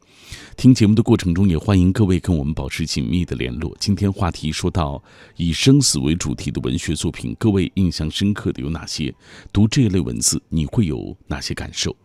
[0.56, 3.76] 听节目的过程中，也欢迎各位跟我们保持紧密的联络。
[3.80, 5.04] 今天话题说到
[5.38, 9.12] 以生死为主题的文学作品，各位印象深刻的有哪些？
[9.52, 11.96] 读这类文字，你会有哪些感受？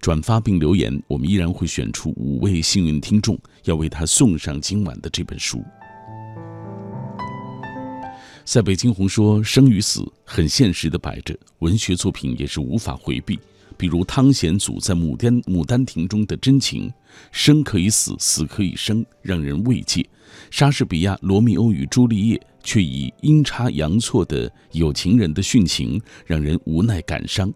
[0.00, 5.62] 转发并留言，我们依然会选出五位幸运听众，要为他送上今晚的这本书。
[8.46, 13.38] 塞北惊鸿说，生与死很现实的摆着，文学作品也是无法回避。
[13.76, 16.92] 比如汤显祖在《牡丹牡丹亭》中的真情，
[17.32, 20.02] 生可以死，死可以生，让人慰藉；
[20.50, 27.52] 莎士比亚《罗密欧与朱丽叶》却以阴差阳错的有情人的殉情，让人无奈感伤。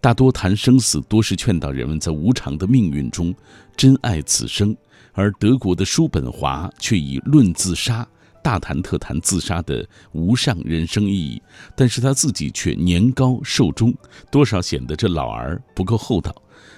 [0.00, 3.34] 大多谈生死，多是劝导人们在无常的命运中
[3.76, 4.74] 珍爱此生；
[5.12, 8.08] 而德国的叔本华却以论自杀。
[8.46, 11.42] 大谈特谈自杀的无上人生意义，
[11.74, 13.92] 但是他自己却年高寿终，
[14.30, 16.32] 多少显得这老儿不够厚道。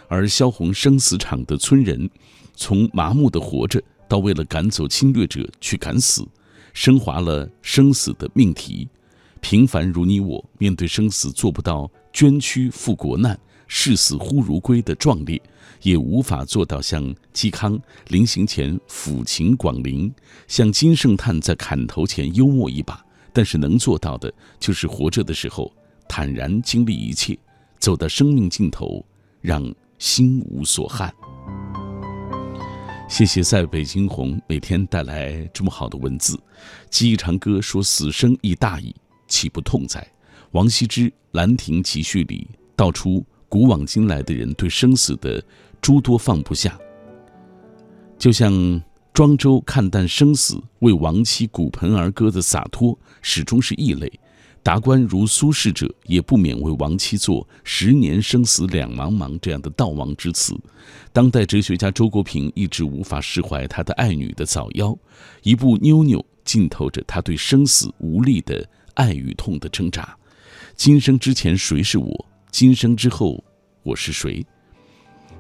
[0.09, 2.09] 而萧红生死场的村人，
[2.55, 6.27] 从麻木的活着到为了赶走侵略者去敢死，
[6.73, 8.89] 升华了生死的命题。
[9.43, 15.41] 平凡如你我，面对生死做不到捐躯赴国难、视死忽如归的壮烈，
[15.83, 17.79] 也无法做到像嵇康
[18.09, 20.13] 临行前抚琴广陵，
[20.49, 23.05] 像金圣叹在砍头前幽默一把。
[23.33, 25.73] 但是能做到的，就是活着的时候
[26.09, 27.39] 坦然经历一切，
[27.79, 29.05] 走到生命尽头，
[29.41, 31.15] 让心无所憾。
[33.09, 36.39] 谢谢塞北惊鸿每天带来这么好的文字。
[36.91, 38.95] 记忆长歌说：“死生亦大矣。”
[39.29, 40.05] 岂不痛哉？
[40.53, 45.43] 王羲之《兰亭集序》里道出古往今来的人对生死的
[45.81, 46.79] 诸多放不下，
[48.19, 48.83] 就像
[49.13, 54.09] 庄周看淡生死、为亡妻鼓盆而歌的洒脱，始终是异类；
[54.63, 60.55] 达官如苏轼者，也不免为亡妻作“十年生死两茫茫”这样的悼亡之词。
[61.13, 64.97] 当代哲学家周国平一直无法释怀他的爱女的早夭，
[65.43, 68.69] 一部《妞妞》浸透着他对生死无力的。
[68.95, 70.19] 爱与痛的挣扎，
[70.75, 72.27] 今生之前谁是我？
[72.59, 73.41] 今生之后
[73.85, 74.45] 我是谁？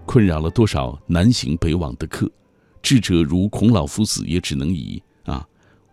[0.06, 2.30] 困扰了多少南行北往的客？
[2.80, 5.44] 智者如孔老夫子也只能以啊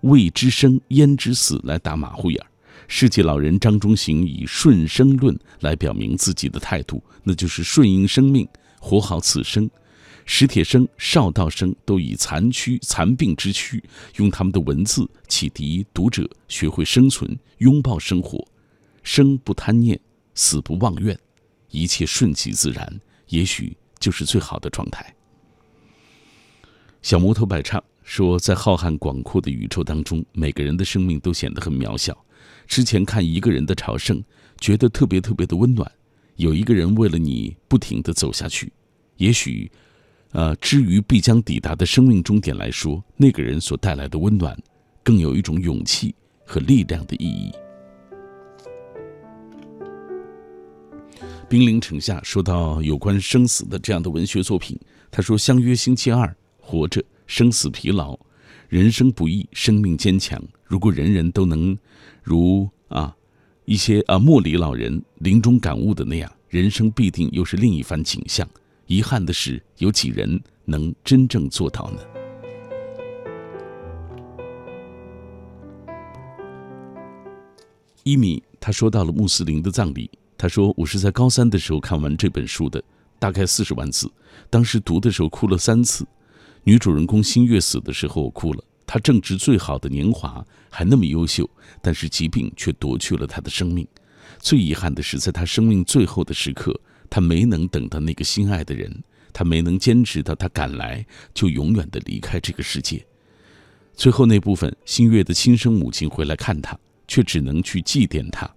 [0.02, 2.46] 未知生焉知死来打马虎眼儿。
[2.88, 8.48] 世纪老人张中行以顺生论来表明自己的态度，那就是顺应生命，
[8.80, 9.68] 活好此生。
[10.28, 13.84] 史铁生、邵道生都以残躯、残病之躯，
[14.18, 18.48] 用他们的文字启迪读者，学会生存，拥抱生活，
[19.02, 20.00] 生不贪念，
[20.36, 21.18] 死不妄怨，
[21.72, 25.16] 一切顺其自然，也许就是最好的状态。
[27.02, 32.16] 小摩托百唱说，在浩瀚广阔的宇宙当中，每个人的生命都显得很渺小。
[32.68, 34.24] 之前看一个人的朝圣，
[34.60, 35.92] 觉得特别特别的温暖，
[36.36, 38.72] 有一个人为了你不停的走下去，
[39.18, 39.72] 也许。
[40.32, 44.54] 呃，至于必将抵达的生命终点来说，那个人所带来的温暖，
[45.02, 46.14] 更有一种勇气
[46.46, 47.54] 和力量的意义。
[51.48, 54.80] 兵临城下说到有关生死的这样的文学作品，
[55.12, 58.18] 他说：“相约星期二，活着，生死疲劳，
[58.68, 60.42] 人生不易，生命坚强。
[60.64, 61.78] 如果人人都能
[62.24, 63.16] 如啊
[63.66, 68.48] 一些啊莫里老人临终感悟的那样，人生必定又是另一番景象。”
[68.88, 72.00] 遗憾的是，有几人能真正做到呢？
[78.04, 82.84] 伊米他说到了穆斯林的葬礼，他说：“我是在高三的时候看完这本书的，
[83.18, 84.12] 大概四十万字。
[84.50, 86.06] 当时读的时候哭了三次。
[86.64, 91.50] 女主人公新月死的时候我哭了，她正值最好的年华，还那么优秀，
[91.82, 93.88] 但是疾病却夺去了她的生命。
[94.40, 98.92] 最遗憾的是，在她生命最后的时刻。”她没能等到那个心爱的人，
[99.32, 103.06] 她没能坚持到他赶来就永远的离开这个世界。
[103.94, 108.52] 最后那部分，新月的亲生母亲回来看她，却只能去祭奠她。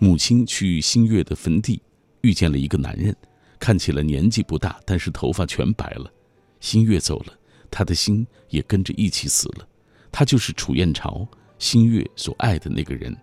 [0.00, 1.80] 母亲去新月的坟地，
[2.22, 3.14] 遇见了一个男人，
[3.60, 6.12] 看起来年纪不大，但是头发全白了。
[6.58, 7.32] 新月走了，
[7.70, 9.68] 他的心也跟着一起死了。
[10.10, 11.28] 他就是楚燕朝，
[11.60, 13.16] 新月所爱的那个人，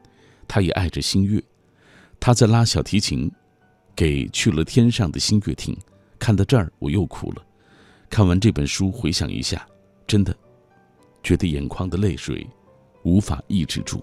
[0.48, 1.44] 他也爱着新月。
[2.18, 3.30] 他在拉小提琴。
[3.96, 5.76] 给去了天上的星月听，
[6.20, 7.44] 看到这儿我又哭了。
[8.12, 9.68] 看完这本书，回想一下，
[10.06, 10.38] 真的
[11.24, 12.46] 觉得眼眶的泪水
[13.02, 14.00] 无法抑制住。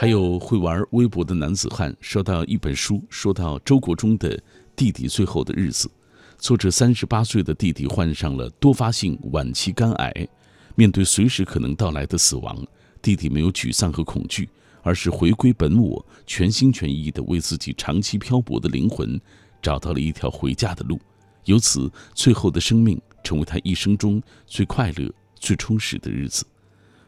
[0.00, 4.40] 还有会玩微博的男子汉说到一本书，说到周国忠的
[4.76, 5.90] 弟弟最后的日子。
[6.38, 10.28] 作者三十八岁的弟弟患上了多发性晚期肝癌，
[10.76, 12.64] 面对随时可能到来的死亡，
[13.02, 14.48] 弟弟没有沮丧和恐惧。
[14.82, 19.20] 而是回归本我，全心全意地为自己长期漂泊的灵魂
[19.60, 21.00] 找到了一条回家的路，
[21.46, 26.46] 由此最后的生命成为他一生中最快乐、最充实的日子。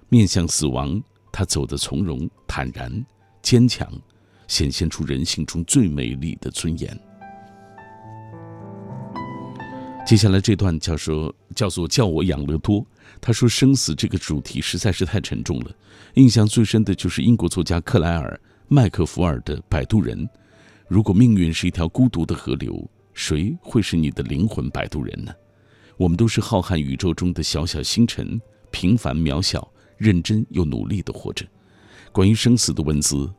[0.08, 1.00] 面向死亡，
[1.32, 3.04] 他走得从容、坦然、
[3.42, 3.88] 坚强，
[4.48, 6.98] 显现出人性中最美丽的尊严。
[10.06, 12.84] 接下来这段叫说叫做叫我养乐多。
[13.20, 15.70] 他说生死这个主题实在是太沉重了。
[16.14, 20.26] 印象最深的就是英国作家克莱尔麦克福尔的《摆渡人》。
[20.88, 25.32] 如果命运是一条孤独的河流，谁会是你的灵魂摆渡人呢？
[25.96, 28.40] 我们都是浩瀚宇宙中的小小星辰，
[28.70, 29.70] 平凡渺小，
[30.00, 31.46] 认真又努力的活着。
[32.10, 33.32] 关于生死的文字，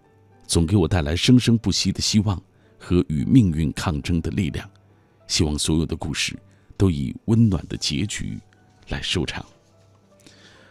[0.47, 2.41] 总给我带来生生不息的希望
[2.80, 4.70] 和与命运抗争的力量。
[5.28, 6.39] 希望所有的故事。
[6.82, 8.39] 都以温暖的结局
[8.88, 9.45] 来收场。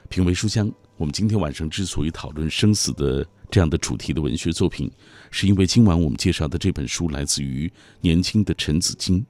[0.09, 4.91] 品味书香，我们今天晚上之所以讨论生死的这样的主题的文学作品，
[5.31, 9.25] 是因为今晚我们介绍的这本书来自于年轻的陈子金。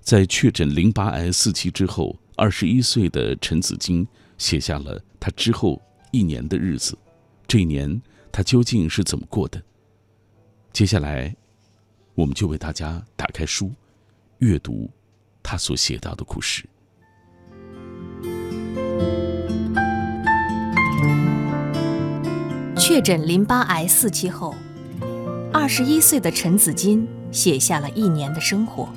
[0.00, 4.08] 在确诊淋巴癌四期之后，二十一岁的陈子金
[4.38, 5.80] 写下了他之后
[6.10, 6.96] 一年的日子。
[7.48, 8.00] 这一年，
[8.32, 9.62] 他究竟是怎么过的？
[10.72, 11.34] 接下来，
[12.14, 13.72] 我们就为大家打开书，
[14.38, 14.90] 阅读
[15.42, 16.68] 他所写到的故事。
[22.76, 24.54] 确诊淋巴癌四期后，
[25.52, 28.88] 二十一岁的陈子金写下了一年的生活。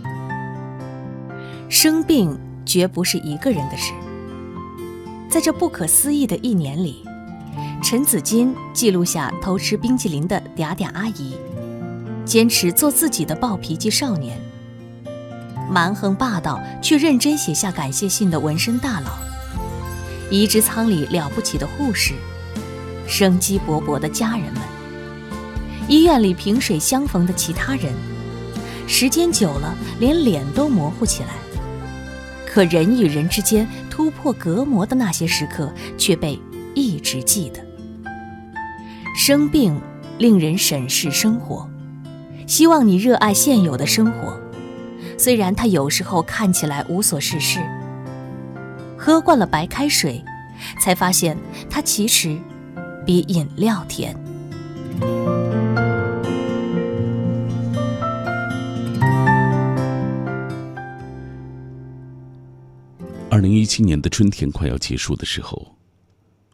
[1.69, 3.93] 生病绝不是一个人的事。
[5.29, 7.05] 在这不可思议的一年里，
[7.83, 11.35] 陈子金记录下偷吃冰淇淋的嗲嗲阿姨，
[12.25, 14.41] 坚持做自己的暴脾气少年，
[15.69, 19.11] 蛮横霸道却认真写下感谢信的纹身大佬，
[20.31, 22.15] 移植舱里了不起的护士，
[23.07, 24.61] 生机勃勃的家人们，
[25.87, 27.93] 医院里萍水相逢的其他人，
[28.87, 31.35] 时间久了，连脸都模糊起来。
[32.51, 36.37] 可人与人之间突破隔膜的那些时刻，却被
[36.73, 37.63] 一直记得。
[39.15, 39.79] 生病
[40.17, 41.69] 令人审视生活，
[42.47, 44.35] 希望你热爱现有的生活，
[45.15, 47.59] 虽然它有时候看起来无所事事。
[48.97, 50.23] 喝惯了白开水，
[50.81, 51.37] 才发现
[51.69, 52.35] 它其实
[53.05, 54.15] 比饮料甜。
[63.39, 65.73] 二零一七年的春天快要结束的时候，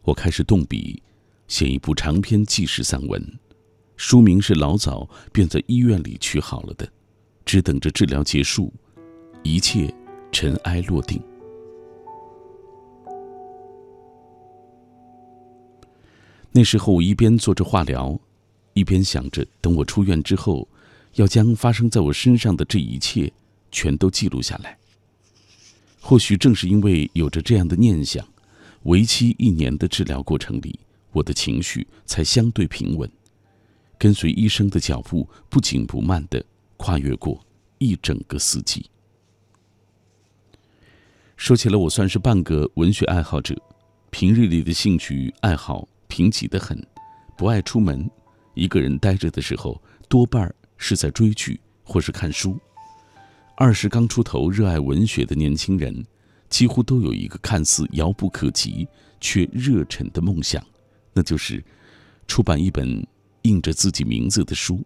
[0.03, 1.01] 我开始动笔
[1.47, 3.39] 写一部长篇纪实散文，
[3.97, 6.87] 书名是老早便在医院里取好了的，
[7.43, 8.71] 只等着治疗结束，
[9.41, 9.91] 一切
[10.31, 11.19] 尘埃落定。
[16.51, 18.15] 那时候我一边做着化疗，
[18.75, 20.67] 一边想着等我出院之后，
[21.15, 23.33] 要将发生在我身上的这一切
[23.71, 24.77] 全都记录下来。
[26.07, 28.23] 或许正是因为有着这样的念想，
[28.83, 30.79] 为期一年的治疗过程里，
[31.11, 33.09] 我的情绪才相对平稳，
[33.97, 36.45] 跟随医生的脚步，不紧不慢地
[36.77, 37.43] 跨越过
[37.79, 38.85] 一整个四季。
[41.37, 43.59] 说起来，我算是半个文学爱好者，
[44.11, 46.79] 平日里的兴趣爱好贫瘠得很，
[47.35, 48.07] 不爱出门，
[48.53, 52.59] 一个人待着的时候，多半是在追剧或是看书。
[53.57, 56.05] 二十刚出头、热爱文学的年轻人，
[56.49, 58.85] 几乎都有一个看似遥不可及
[59.21, 60.61] 却热忱的梦想，
[61.13, 61.63] 那就是
[62.27, 63.05] 出版一本
[63.43, 64.83] 印着自己名字的书。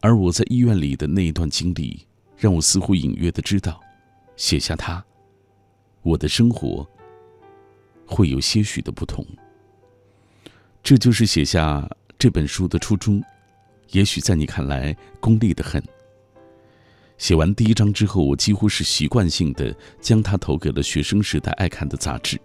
[0.00, 2.04] 而我在医院里的那一段经历，
[2.36, 3.80] 让我似乎隐约的知道，
[4.36, 5.02] 写下它，
[6.02, 6.84] 我的生活
[8.04, 9.24] 会有些许的不同。
[10.82, 11.88] 这就是写下
[12.18, 13.22] 这本书的初衷，
[13.92, 15.80] 也许在你看来功利的很。
[17.18, 22.38] 写完第一章之后，我几乎是习惯性的将它投给了学生时代爱看的杂志。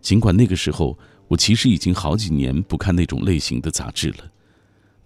[0.00, 0.98] 尽管那个时候，
[1.28, 4.30] 我其实已经好几年不看那种类型的杂志了。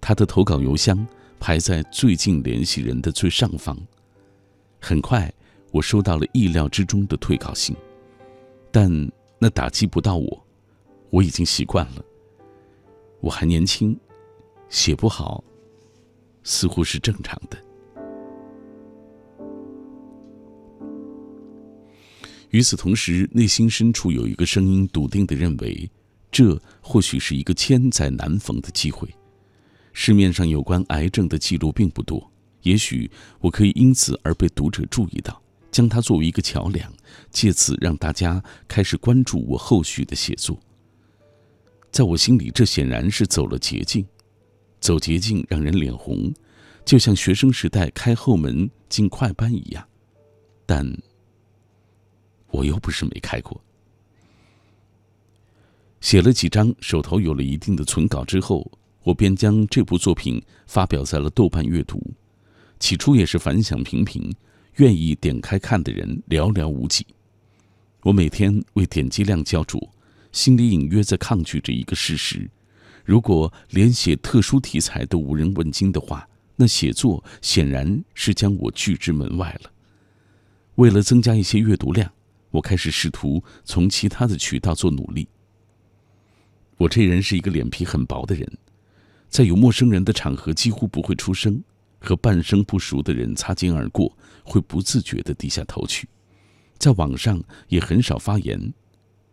[0.01, 1.07] 他的投稿邮箱
[1.39, 3.77] 排在最近联系人的最上方。
[4.81, 5.33] 很快，
[5.71, 7.77] 我收到了意料之中的退稿信，
[8.71, 8.91] 但
[9.39, 10.47] 那打击不到我，
[11.11, 12.05] 我已经习惯了。
[13.21, 13.97] 我还年轻，
[14.69, 15.45] 写不好，
[16.43, 17.57] 似乎是正常的。
[22.53, 25.91] 与此同时，内心深处有一个声音笃定地认为，
[26.31, 29.09] 这或许是一个千载难逢的机会。
[29.95, 32.31] 市面上有关癌症的记录并不多，
[32.61, 35.41] 也许我可以因此而被读者注意到，
[35.71, 36.93] 将它作为一个桥梁，
[37.31, 40.61] 借此让大家开始关注我后续的写作。
[41.91, 44.07] 在我心里，这显然是走了捷径。
[44.79, 46.31] 走捷径让人脸红，
[46.85, 49.83] 就像学生时代开后门进快班一样，
[50.67, 50.87] 但。
[52.53, 53.61] 我又不是没开过。
[56.01, 58.71] 写了几章，手头有了一定的存稿之后，
[59.03, 62.01] 我便将这部作品发表在了豆瓣阅读。
[62.79, 64.35] 起初也是反响平平，
[64.77, 67.07] 愿意点开看的人寥寥无几。
[68.03, 69.81] 我每天为点击量焦灼，
[70.33, 72.51] 心里隐约在抗拒着一个事实：
[73.05, 79.71] 如果连写特殊题材都无人问津的话，那写作显然是将我拒之门外了。
[80.75, 82.13] 为了增加一些阅读量。
[82.53, 85.27] 我开始试图从其他的渠道做努力。
[86.77, 88.51] 我这人是一个脸皮很薄的人，
[89.29, 91.63] 在有陌生人的场合几乎不会出声，
[91.99, 96.09] 和半生不熟的人擦肩而过会不自觉的低下头去，
[96.79, 98.73] 在网上也很少发言。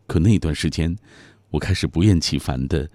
[0.08, 0.96] 可那段时间，
[1.50, 2.90] 我开始不厌其烦的，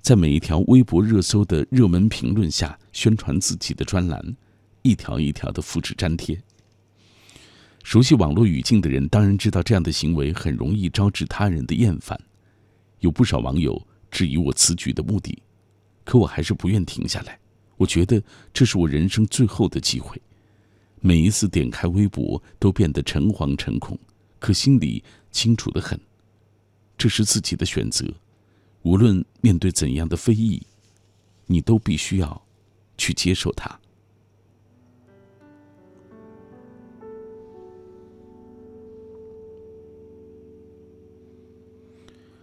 [0.00, 4.36] 在每一条微博热搜的热门评论下宣传自己的专栏，
[4.82, 6.42] 一条一条的复制粘贴。
[7.82, 12.20] 熟悉网络语境的人当然知道，这样的行为很容易招致他人的厌烦。
[13.00, 15.40] 有不少网友质疑我此举的目的，
[16.04, 17.38] 可我还是不愿停下来。
[17.76, 18.22] 我觉得
[18.52, 20.20] 这是我人生最后的机会。
[21.00, 23.96] 每一次点开微博，都变得诚惶诚恐，
[24.40, 25.98] 可心里清楚的很。
[26.98, 28.04] 这是自己的选择，
[28.82, 30.60] 无论面对怎样的非议，
[31.46, 32.42] 你都必须要
[32.98, 33.78] 去接受它。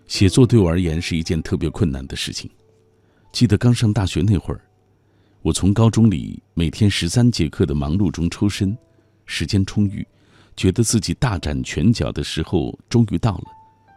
[0.08, 2.50] 写作对我而言是一件特别困难的事情。
[3.32, 4.62] 记得刚上大学那会儿，
[5.42, 8.78] 我从高中里每天十三节课的忙碌中抽身，
[9.26, 10.08] 时间充裕，
[10.56, 13.46] 觉得自己大展拳脚的时候终于到了。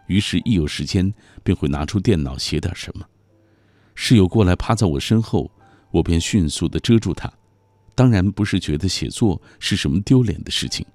[0.07, 3.07] 于是，一有时间便会拿出电脑写点什么。
[3.95, 5.51] 室友过来趴在我身后，
[5.91, 7.31] 我便迅速地遮住他。
[7.95, 10.87] 当然不是觉得写作是什么丢脸的事情，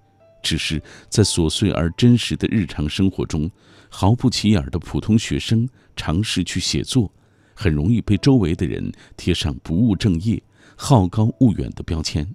[0.44, 0.80] 只是
[1.10, 3.50] 在琐碎而真实的日常生活中，
[3.90, 7.12] 毫不起眼的普通学生尝试去写作，
[7.56, 10.40] 很容易被周围的人贴上不务正业、
[10.76, 12.28] 好高骛远的标签。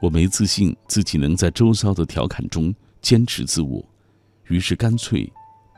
[0.00, 3.84] 我没自信自己能在周遭的调侃中坚持自我，
[4.44, 5.28] 于是干脆。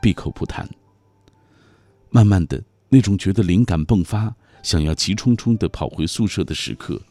[0.01, 0.65] 闭口不谈。
[2.09, 4.33] 慢慢的，那种觉得灵感迸发、
[4.63, 7.01] 想要急冲冲的跑回宿舍的时刻，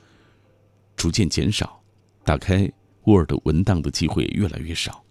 [0.97, 1.83] 逐渐减少。
[2.25, 2.67] 打开
[3.09, 5.03] Word 文档的机会越来越少。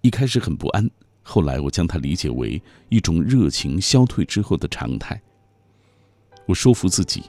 [0.00, 0.90] 一开始很不安，
[1.22, 5.20] 后来我将它理解为一种热情消退之后的常态。
[6.46, 7.24] 我说服自己，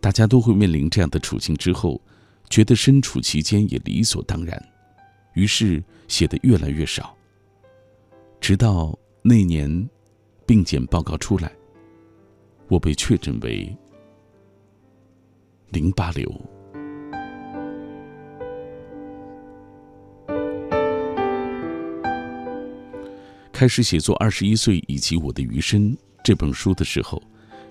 [0.00, 2.00] 大家都会面临这样的处境之后，
[2.48, 4.68] 觉得身处其间也理所当然，
[5.34, 7.14] 于是写的越来越少。
[8.40, 9.88] 直到那年，
[10.46, 11.52] 病检报告出来，
[12.68, 13.74] 我被确诊为
[15.70, 16.53] 淋巴瘤。
[23.54, 25.92] 开始写作《二十一岁以及我的余生》
[26.24, 27.22] 这本书的时候，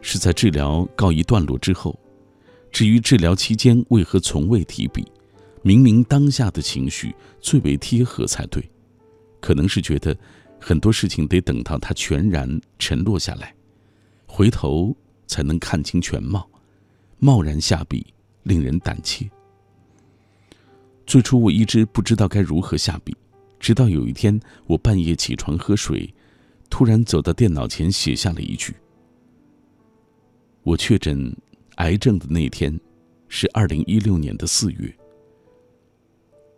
[0.02, 2.00] 是在治疗告一段落之后。
[2.72, 5.06] 至于治疗期间为何从未提笔，
[5.62, 8.64] 明明当下的情绪最为贴合才对，
[9.42, 10.18] 可能是觉得。
[10.66, 13.54] 很多事情得等到它全然沉落下来，
[14.26, 14.96] 回头
[15.28, 16.50] 才能看清全貌。
[17.20, 18.06] 贸然下笔，
[18.44, 19.30] 令人胆怯。
[21.06, 23.14] 最初我一直不知道该如何下笔，
[23.64, 24.38] 直到有一天，
[24.68, 26.14] 我半夜起床喝水，
[26.70, 28.76] 突然走到电脑前，写下了一句
[30.64, 31.34] ：“我确诊
[31.76, 32.78] 癌症的那天，
[33.30, 34.94] 是二零一六年的四月。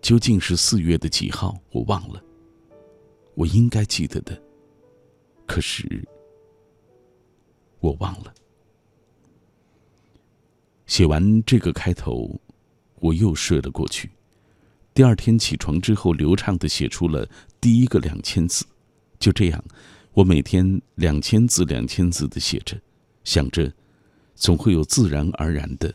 [0.01, 1.55] 究竟是四月的几号？
[1.69, 2.19] 我忘了。”
[3.35, 4.41] 我应该记得的，
[5.45, 6.03] 可是
[7.81, 8.33] 我忘了。
[10.87, 12.41] 写完这个开头，
[12.95, 14.09] 我又睡了过去。
[14.95, 17.29] 第二天起床之后，流畅的写出了
[17.59, 18.65] 第一个两千字。
[19.19, 19.61] 就这样，
[20.13, 22.79] 我每天两千字、两千字的写着，
[23.25, 23.73] 想着
[24.35, 25.93] 总会有自然而然的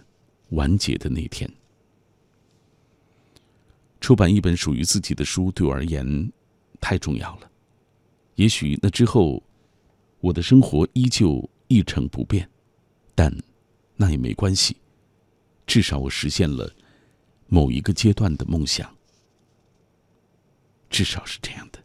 [0.51, 1.51] 完结的那天。
[4.03, 6.31] 出版一本属于自己的书，对我而言。
[6.83, 7.51] 太重要了，
[8.37, 9.43] 也许那之后，
[10.21, 12.49] 我的生活依旧一成不变，
[13.15, 13.31] 但
[13.97, 14.77] 那也没关系，
[15.67, 16.73] 至少我实现了
[17.53, 18.89] 某一个阶段的梦想，
[20.89, 21.81] 至少是这样的。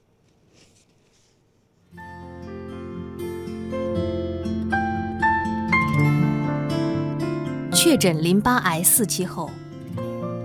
[7.74, 9.50] 确诊淋巴癌四期后，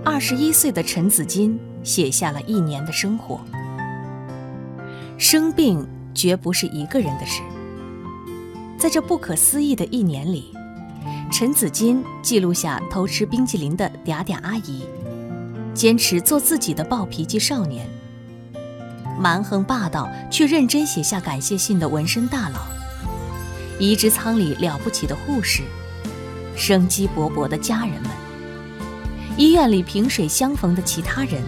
[0.03, 3.39] 二十一岁的陈子金写下了一年的生活。
[5.19, 7.43] 生病绝不是一个人的事。
[8.79, 10.51] 在这不可思议的一年里，
[11.31, 14.83] 陈子金记录下偷吃冰淇淋的嗲嗲阿姨，
[15.73, 17.87] 坚持做自己的暴脾气少年，
[19.17, 22.59] 蛮横霸道却认真写下感谢信的纹身大佬，
[23.79, 25.63] 移植舱里了不起的护士，
[26.55, 28.11] 生机勃勃的家人们，
[29.37, 31.41] 医院里萍水相逢的其他人，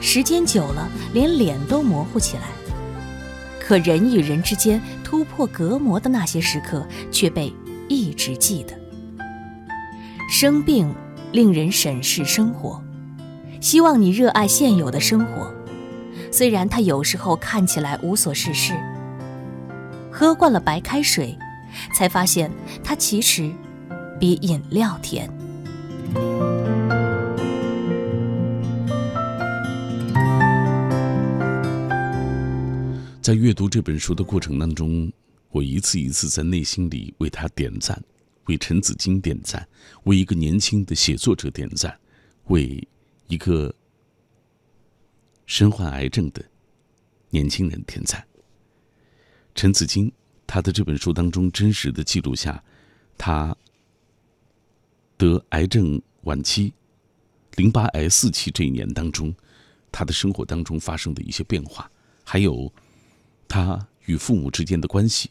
[0.00, 2.42] 时间久了，连脸都模糊起来。
[3.60, 7.52] 可人与人之间突破隔膜的那些时刻却被
[7.88, 8.72] 一直记得。
[10.30, 10.92] 生病
[11.32, 12.80] 令人审视生活，
[13.66, 15.52] 希望你热爱现有的生活，
[16.30, 18.72] 虽然它有时候看起来无所事事。
[20.08, 21.36] 喝惯了白开水，
[21.92, 22.48] 才发现
[22.84, 23.52] 它其实
[24.20, 25.28] 比饮料甜。
[33.20, 35.12] 在阅读这本书的过程当中，
[35.50, 38.00] 我一次一次在内心里为他点赞，
[38.44, 39.66] 为陈子金点赞，
[40.04, 41.92] 为一个年轻的写作者点赞，
[42.44, 42.86] 为
[43.28, 43.74] 一个
[45.46, 46.44] 身患癌症的
[47.30, 48.26] 年轻人点赞。
[49.54, 50.12] 陈子金，
[50.46, 52.62] 他的这本书当中真实的记录下，
[53.16, 53.56] 他
[55.16, 56.72] 得癌症晚期，
[57.56, 59.34] 淋巴癌四期这一年当中，
[59.90, 61.90] 他的生活当中发生的一些变化，
[62.22, 62.70] 还有
[63.48, 65.30] 他与父母之间的关系。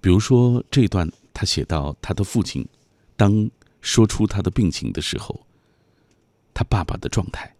[0.00, 2.68] 比如说这段，他写到他的父亲，
[3.16, 3.50] 当
[3.80, 5.46] 说出他的病情的时候，
[6.54, 7.54] 他爸爸的状态。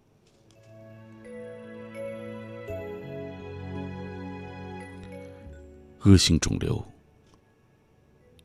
[6.05, 6.85] 恶性肿瘤，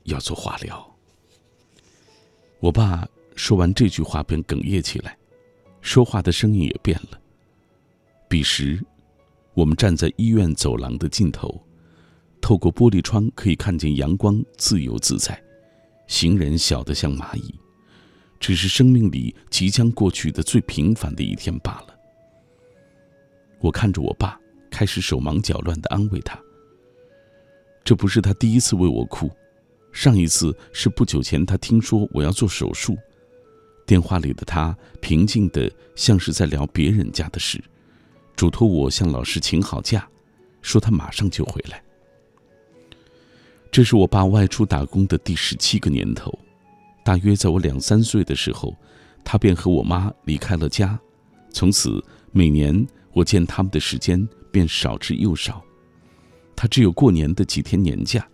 [0.04, 0.96] 要做化疗。
[2.60, 5.18] 我爸说完这句话便哽咽起来，
[5.82, 7.20] 说话的声音也变了。
[8.30, 8.84] 彼时，
[9.54, 11.60] 我们站在医院走廊的尽头，
[12.40, 15.42] 透过玻璃窗可以看见阳光自由自在，
[16.06, 17.60] 行人小得像蚂蚁，
[18.40, 21.96] 只是生命里即将过去的最平凡的一天罢了。
[23.60, 26.40] 我看着我爸，开始手忙脚乱地安慰他。
[27.84, 29.32] 这不是他第一次为我哭，
[29.92, 32.98] 上一次是不久前他听说我要做手术，
[33.86, 37.64] 电话里的他平静的像是在聊别人家的事，
[38.36, 40.08] 嘱托我向老师请好假，
[40.62, 41.82] 说他马上就回来。
[43.72, 46.38] 这是我爸外出打工的第十七个年头，
[47.08, 48.76] 大约在我两三岁的时候，
[49.24, 51.00] 他便和我妈离开了家，
[51.52, 52.04] 从此
[52.34, 55.64] 每年我见他们的时间便少之又少。
[56.54, 58.28] 他只有过年的几天年假，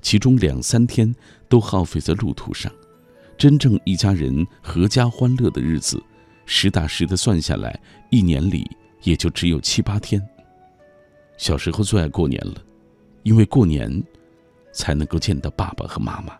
[0.00, 1.12] 其中两三天
[1.48, 2.72] 都耗费在路途上。
[3.36, 6.00] 真正一家人阖家欢乐的日子，
[6.46, 7.76] 实打实的算下来，
[8.12, 8.64] 一年里
[9.02, 10.24] 也就只有七八天。
[11.36, 12.62] 小时候最爱过年了，
[13.24, 13.90] 因为过年
[14.72, 16.39] 才能够见到爸爸和妈妈。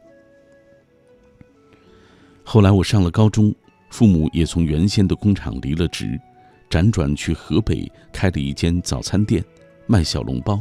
[2.52, 3.54] 后来我上了高中，
[3.90, 6.20] 父母也从原先的工厂离了职，
[6.68, 9.40] 辗转去河北开了一间早餐店，
[9.86, 10.60] 卖小笼包。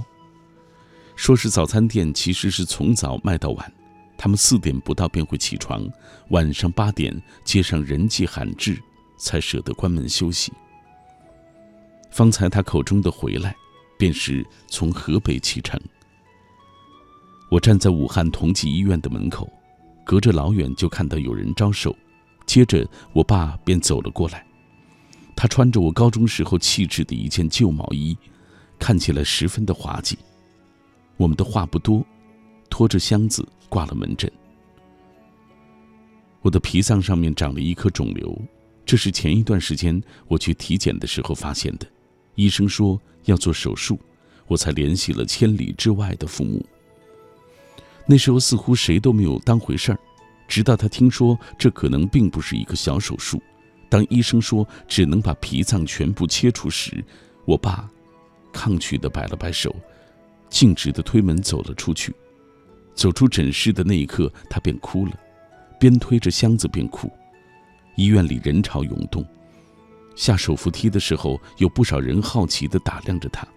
[1.15, 3.73] 说是早餐店，其实是从早卖到晚。
[4.19, 5.83] 他们四点不到便会起床，
[6.29, 8.79] 晚上八点街上人迹罕至，
[9.17, 10.53] 才舍得关门休息。
[12.11, 13.55] 方才他口中的回来，
[13.97, 15.81] 便是从河北启程。
[17.49, 19.51] 我站在武汉同济医院的门口，
[20.09, 21.95] 隔着老远就看到有人招手，
[22.47, 22.83] 接着
[23.13, 24.43] 我爸便走了过来。
[25.35, 28.17] 他穿着我高中时候气质的一件旧毛衣，
[28.79, 30.17] 看起来十分的滑稽。
[31.15, 32.03] 我们的话不多，
[32.71, 34.31] 拖着箱子挂了门诊。
[36.41, 38.35] 我的脾脏上面长了一颗肿瘤，
[38.87, 41.85] 这是前一段时间我去体检的时候发现的，
[42.33, 43.99] 医生说要做手术，
[44.47, 46.65] 我才联系了千里之外的父母。
[48.11, 49.99] 那时候似乎谁都没有当回事儿，
[50.47, 53.39] 直到他听说这可能并不是一个小手术，
[53.87, 57.05] 当医生说只能把脾脏全部切除时，
[57.45, 57.87] 我爸
[58.51, 59.75] 抗拒的摆了摆手。
[60.49, 62.11] 径直的推门走了出去，
[62.95, 65.11] 走出诊室的那一刻，他便哭了，
[65.79, 67.07] 边推着箱子边哭。
[67.95, 69.23] 医院里人潮涌动，
[70.15, 73.47] 下手扶梯的时候，有不少人好奇的打量着他。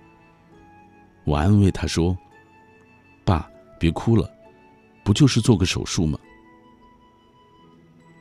[1.24, 2.14] 我安慰他说
[3.24, 3.48] ：“爸，
[3.80, 4.30] 别哭了，
[5.04, 6.18] 不就是做个手术吗？”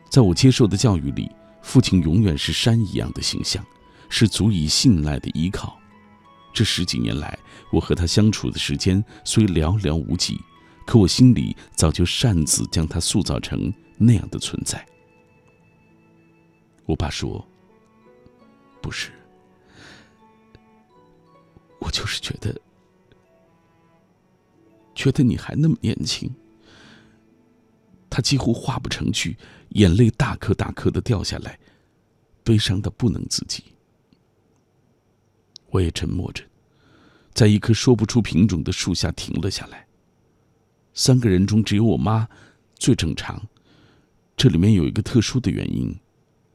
[0.10, 1.30] 在我接受的教育里，
[1.62, 3.66] 父亲永远是山一样的形象，
[4.10, 5.78] 是足以信赖的依靠。
[6.54, 7.38] 这十几年来，
[7.72, 10.38] 我和他相处的时间虽寥寥无几，
[10.86, 14.86] 可我心里早就擅自将他塑造成那样的存在。
[16.86, 17.48] 我爸说
[18.82, 19.12] ：“不是，
[21.80, 22.54] 我就是觉得，
[24.94, 26.30] 觉得你还那么年轻。”
[28.12, 29.38] 他几乎话不成句，
[29.70, 31.58] 眼泪大颗大颗的掉下来，
[32.44, 33.64] 悲伤的不能自己。
[35.70, 36.44] 我也沉默着，
[37.34, 39.88] 在一棵说不出品种的树下停了下来。
[40.94, 42.28] 三个人中只有我妈
[42.76, 43.42] 最正常，
[44.36, 45.98] 这里面有一个特殊的原因，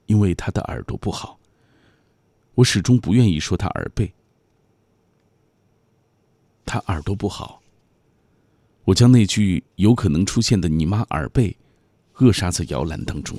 [0.05, 1.41] 因为她的耳朵不好。
[2.57, 4.13] 我始终不愿意说她耳背，
[6.67, 7.63] 她耳朵不好。
[8.87, 11.57] 我将那句有可能出现的“你妈耳背”
[12.19, 13.37] 扼杀在摇篮当中。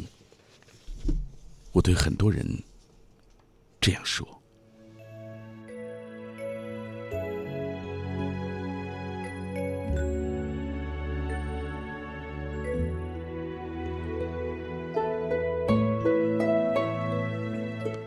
[1.71, 2.45] 我对很多人
[3.79, 4.27] 这样说。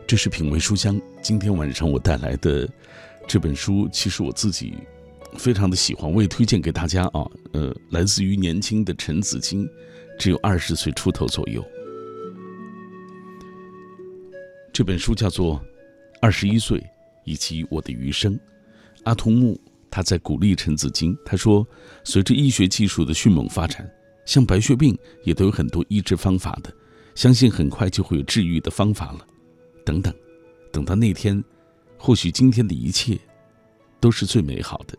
[0.07, 2.69] 这是品味书香，今天晚上我带来的
[3.27, 4.75] 这本书其实我自己
[5.37, 7.25] 非常的喜欢，我也推荐给大家啊。
[7.53, 9.69] 呃，来自于年轻的陈子金，
[10.19, 11.65] 只有二十岁出头左右。
[14.73, 15.57] 这本书叫做
[16.21, 16.83] 《二十一岁
[17.25, 18.35] 以及我的余生》。
[19.05, 19.61] 阿童木
[19.91, 21.67] 他在鼓励陈子金，他说
[22.05, 23.91] ：“随着医学技术的迅猛发展，
[24.25, 26.73] 像白血病也都有很多医治方法的，
[27.15, 29.27] 相信很快就会有治愈的方法了。”
[29.85, 30.15] 等等，
[30.73, 31.43] 等到那天。
[32.03, 33.19] 或许今天的一切
[34.01, 34.97] 都是最美好的。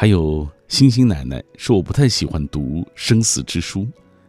[0.00, 3.84] 还有星星奶奶说：“我不太喜欢读生死之书，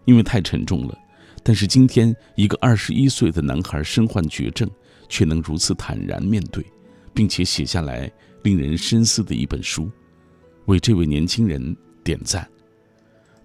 [0.05, 0.97] 因为太沉重了。
[1.43, 4.67] 但是今天，一个二十一岁的男孩身患绝症，
[5.09, 6.65] 却能如此坦然面对，
[7.13, 8.11] 并且写下来
[8.41, 9.87] 令人深思的一本书，
[10.65, 12.49] 为这位年轻人点赞。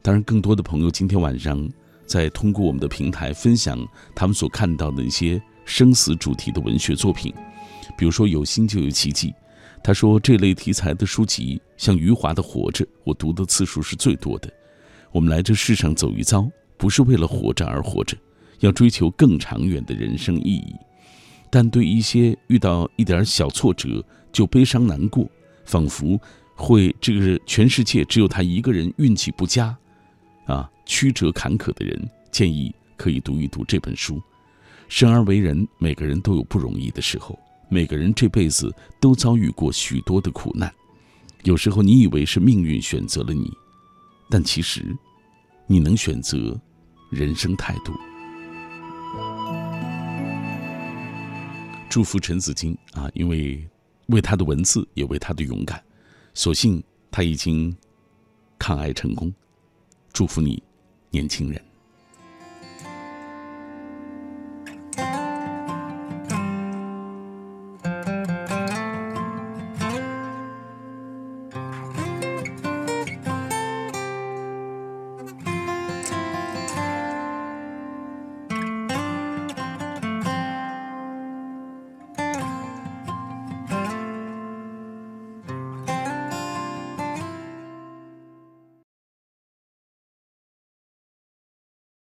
[0.00, 1.70] 当然，更多的朋友今天晚上
[2.06, 3.78] 在通过我们的平台分享
[4.14, 7.34] 他们所看到的一些生死主题的文学作品。”
[7.98, 9.30] 比如说，有心就有奇迹。
[9.87, 14.51] 他说，这类题材的书籍，像余华的《活着》，我读的次数是最多的。
[15.12, 18.16] 我们来这世上走一遭，不是为了活着而活着，
[18.61, 20.74] 要追求更长远的人生意义。
[21.51, 25.28] 但对一些遇到一点小挫折就悲伤难过，
[25.66, 26.18] 仿佛
[26.55, 29.76] 会这个全世界只有他一个人运气不佳，
[30.47, 34.18] 啊，曲折坎坷的人，建议可以读一读这本书。
[34.89, 37.39] 生而为人，每个人都有不容易的时候。
[37.74, 40.72] 每个人这辈子都遭遇过许多的苦难，
[41.42, 43.52] 有时候你以为是命运选择了你，
[44.30, 44.96] 但其实，
[45.66, 46.56] 你能选择
[47.10, 47.92] 人生态度。
[51.88, 53.68] 祝福陈子金啊，因为
[54.06, 55.82] 为他的文字，也为他的勇敢，
[56.32, 57.76] 所幸他已经
[58.56, 59.34] 抗癌成功。
[60.12, 60.62] 祝福你，
[61.10, 61.60] 年轻人。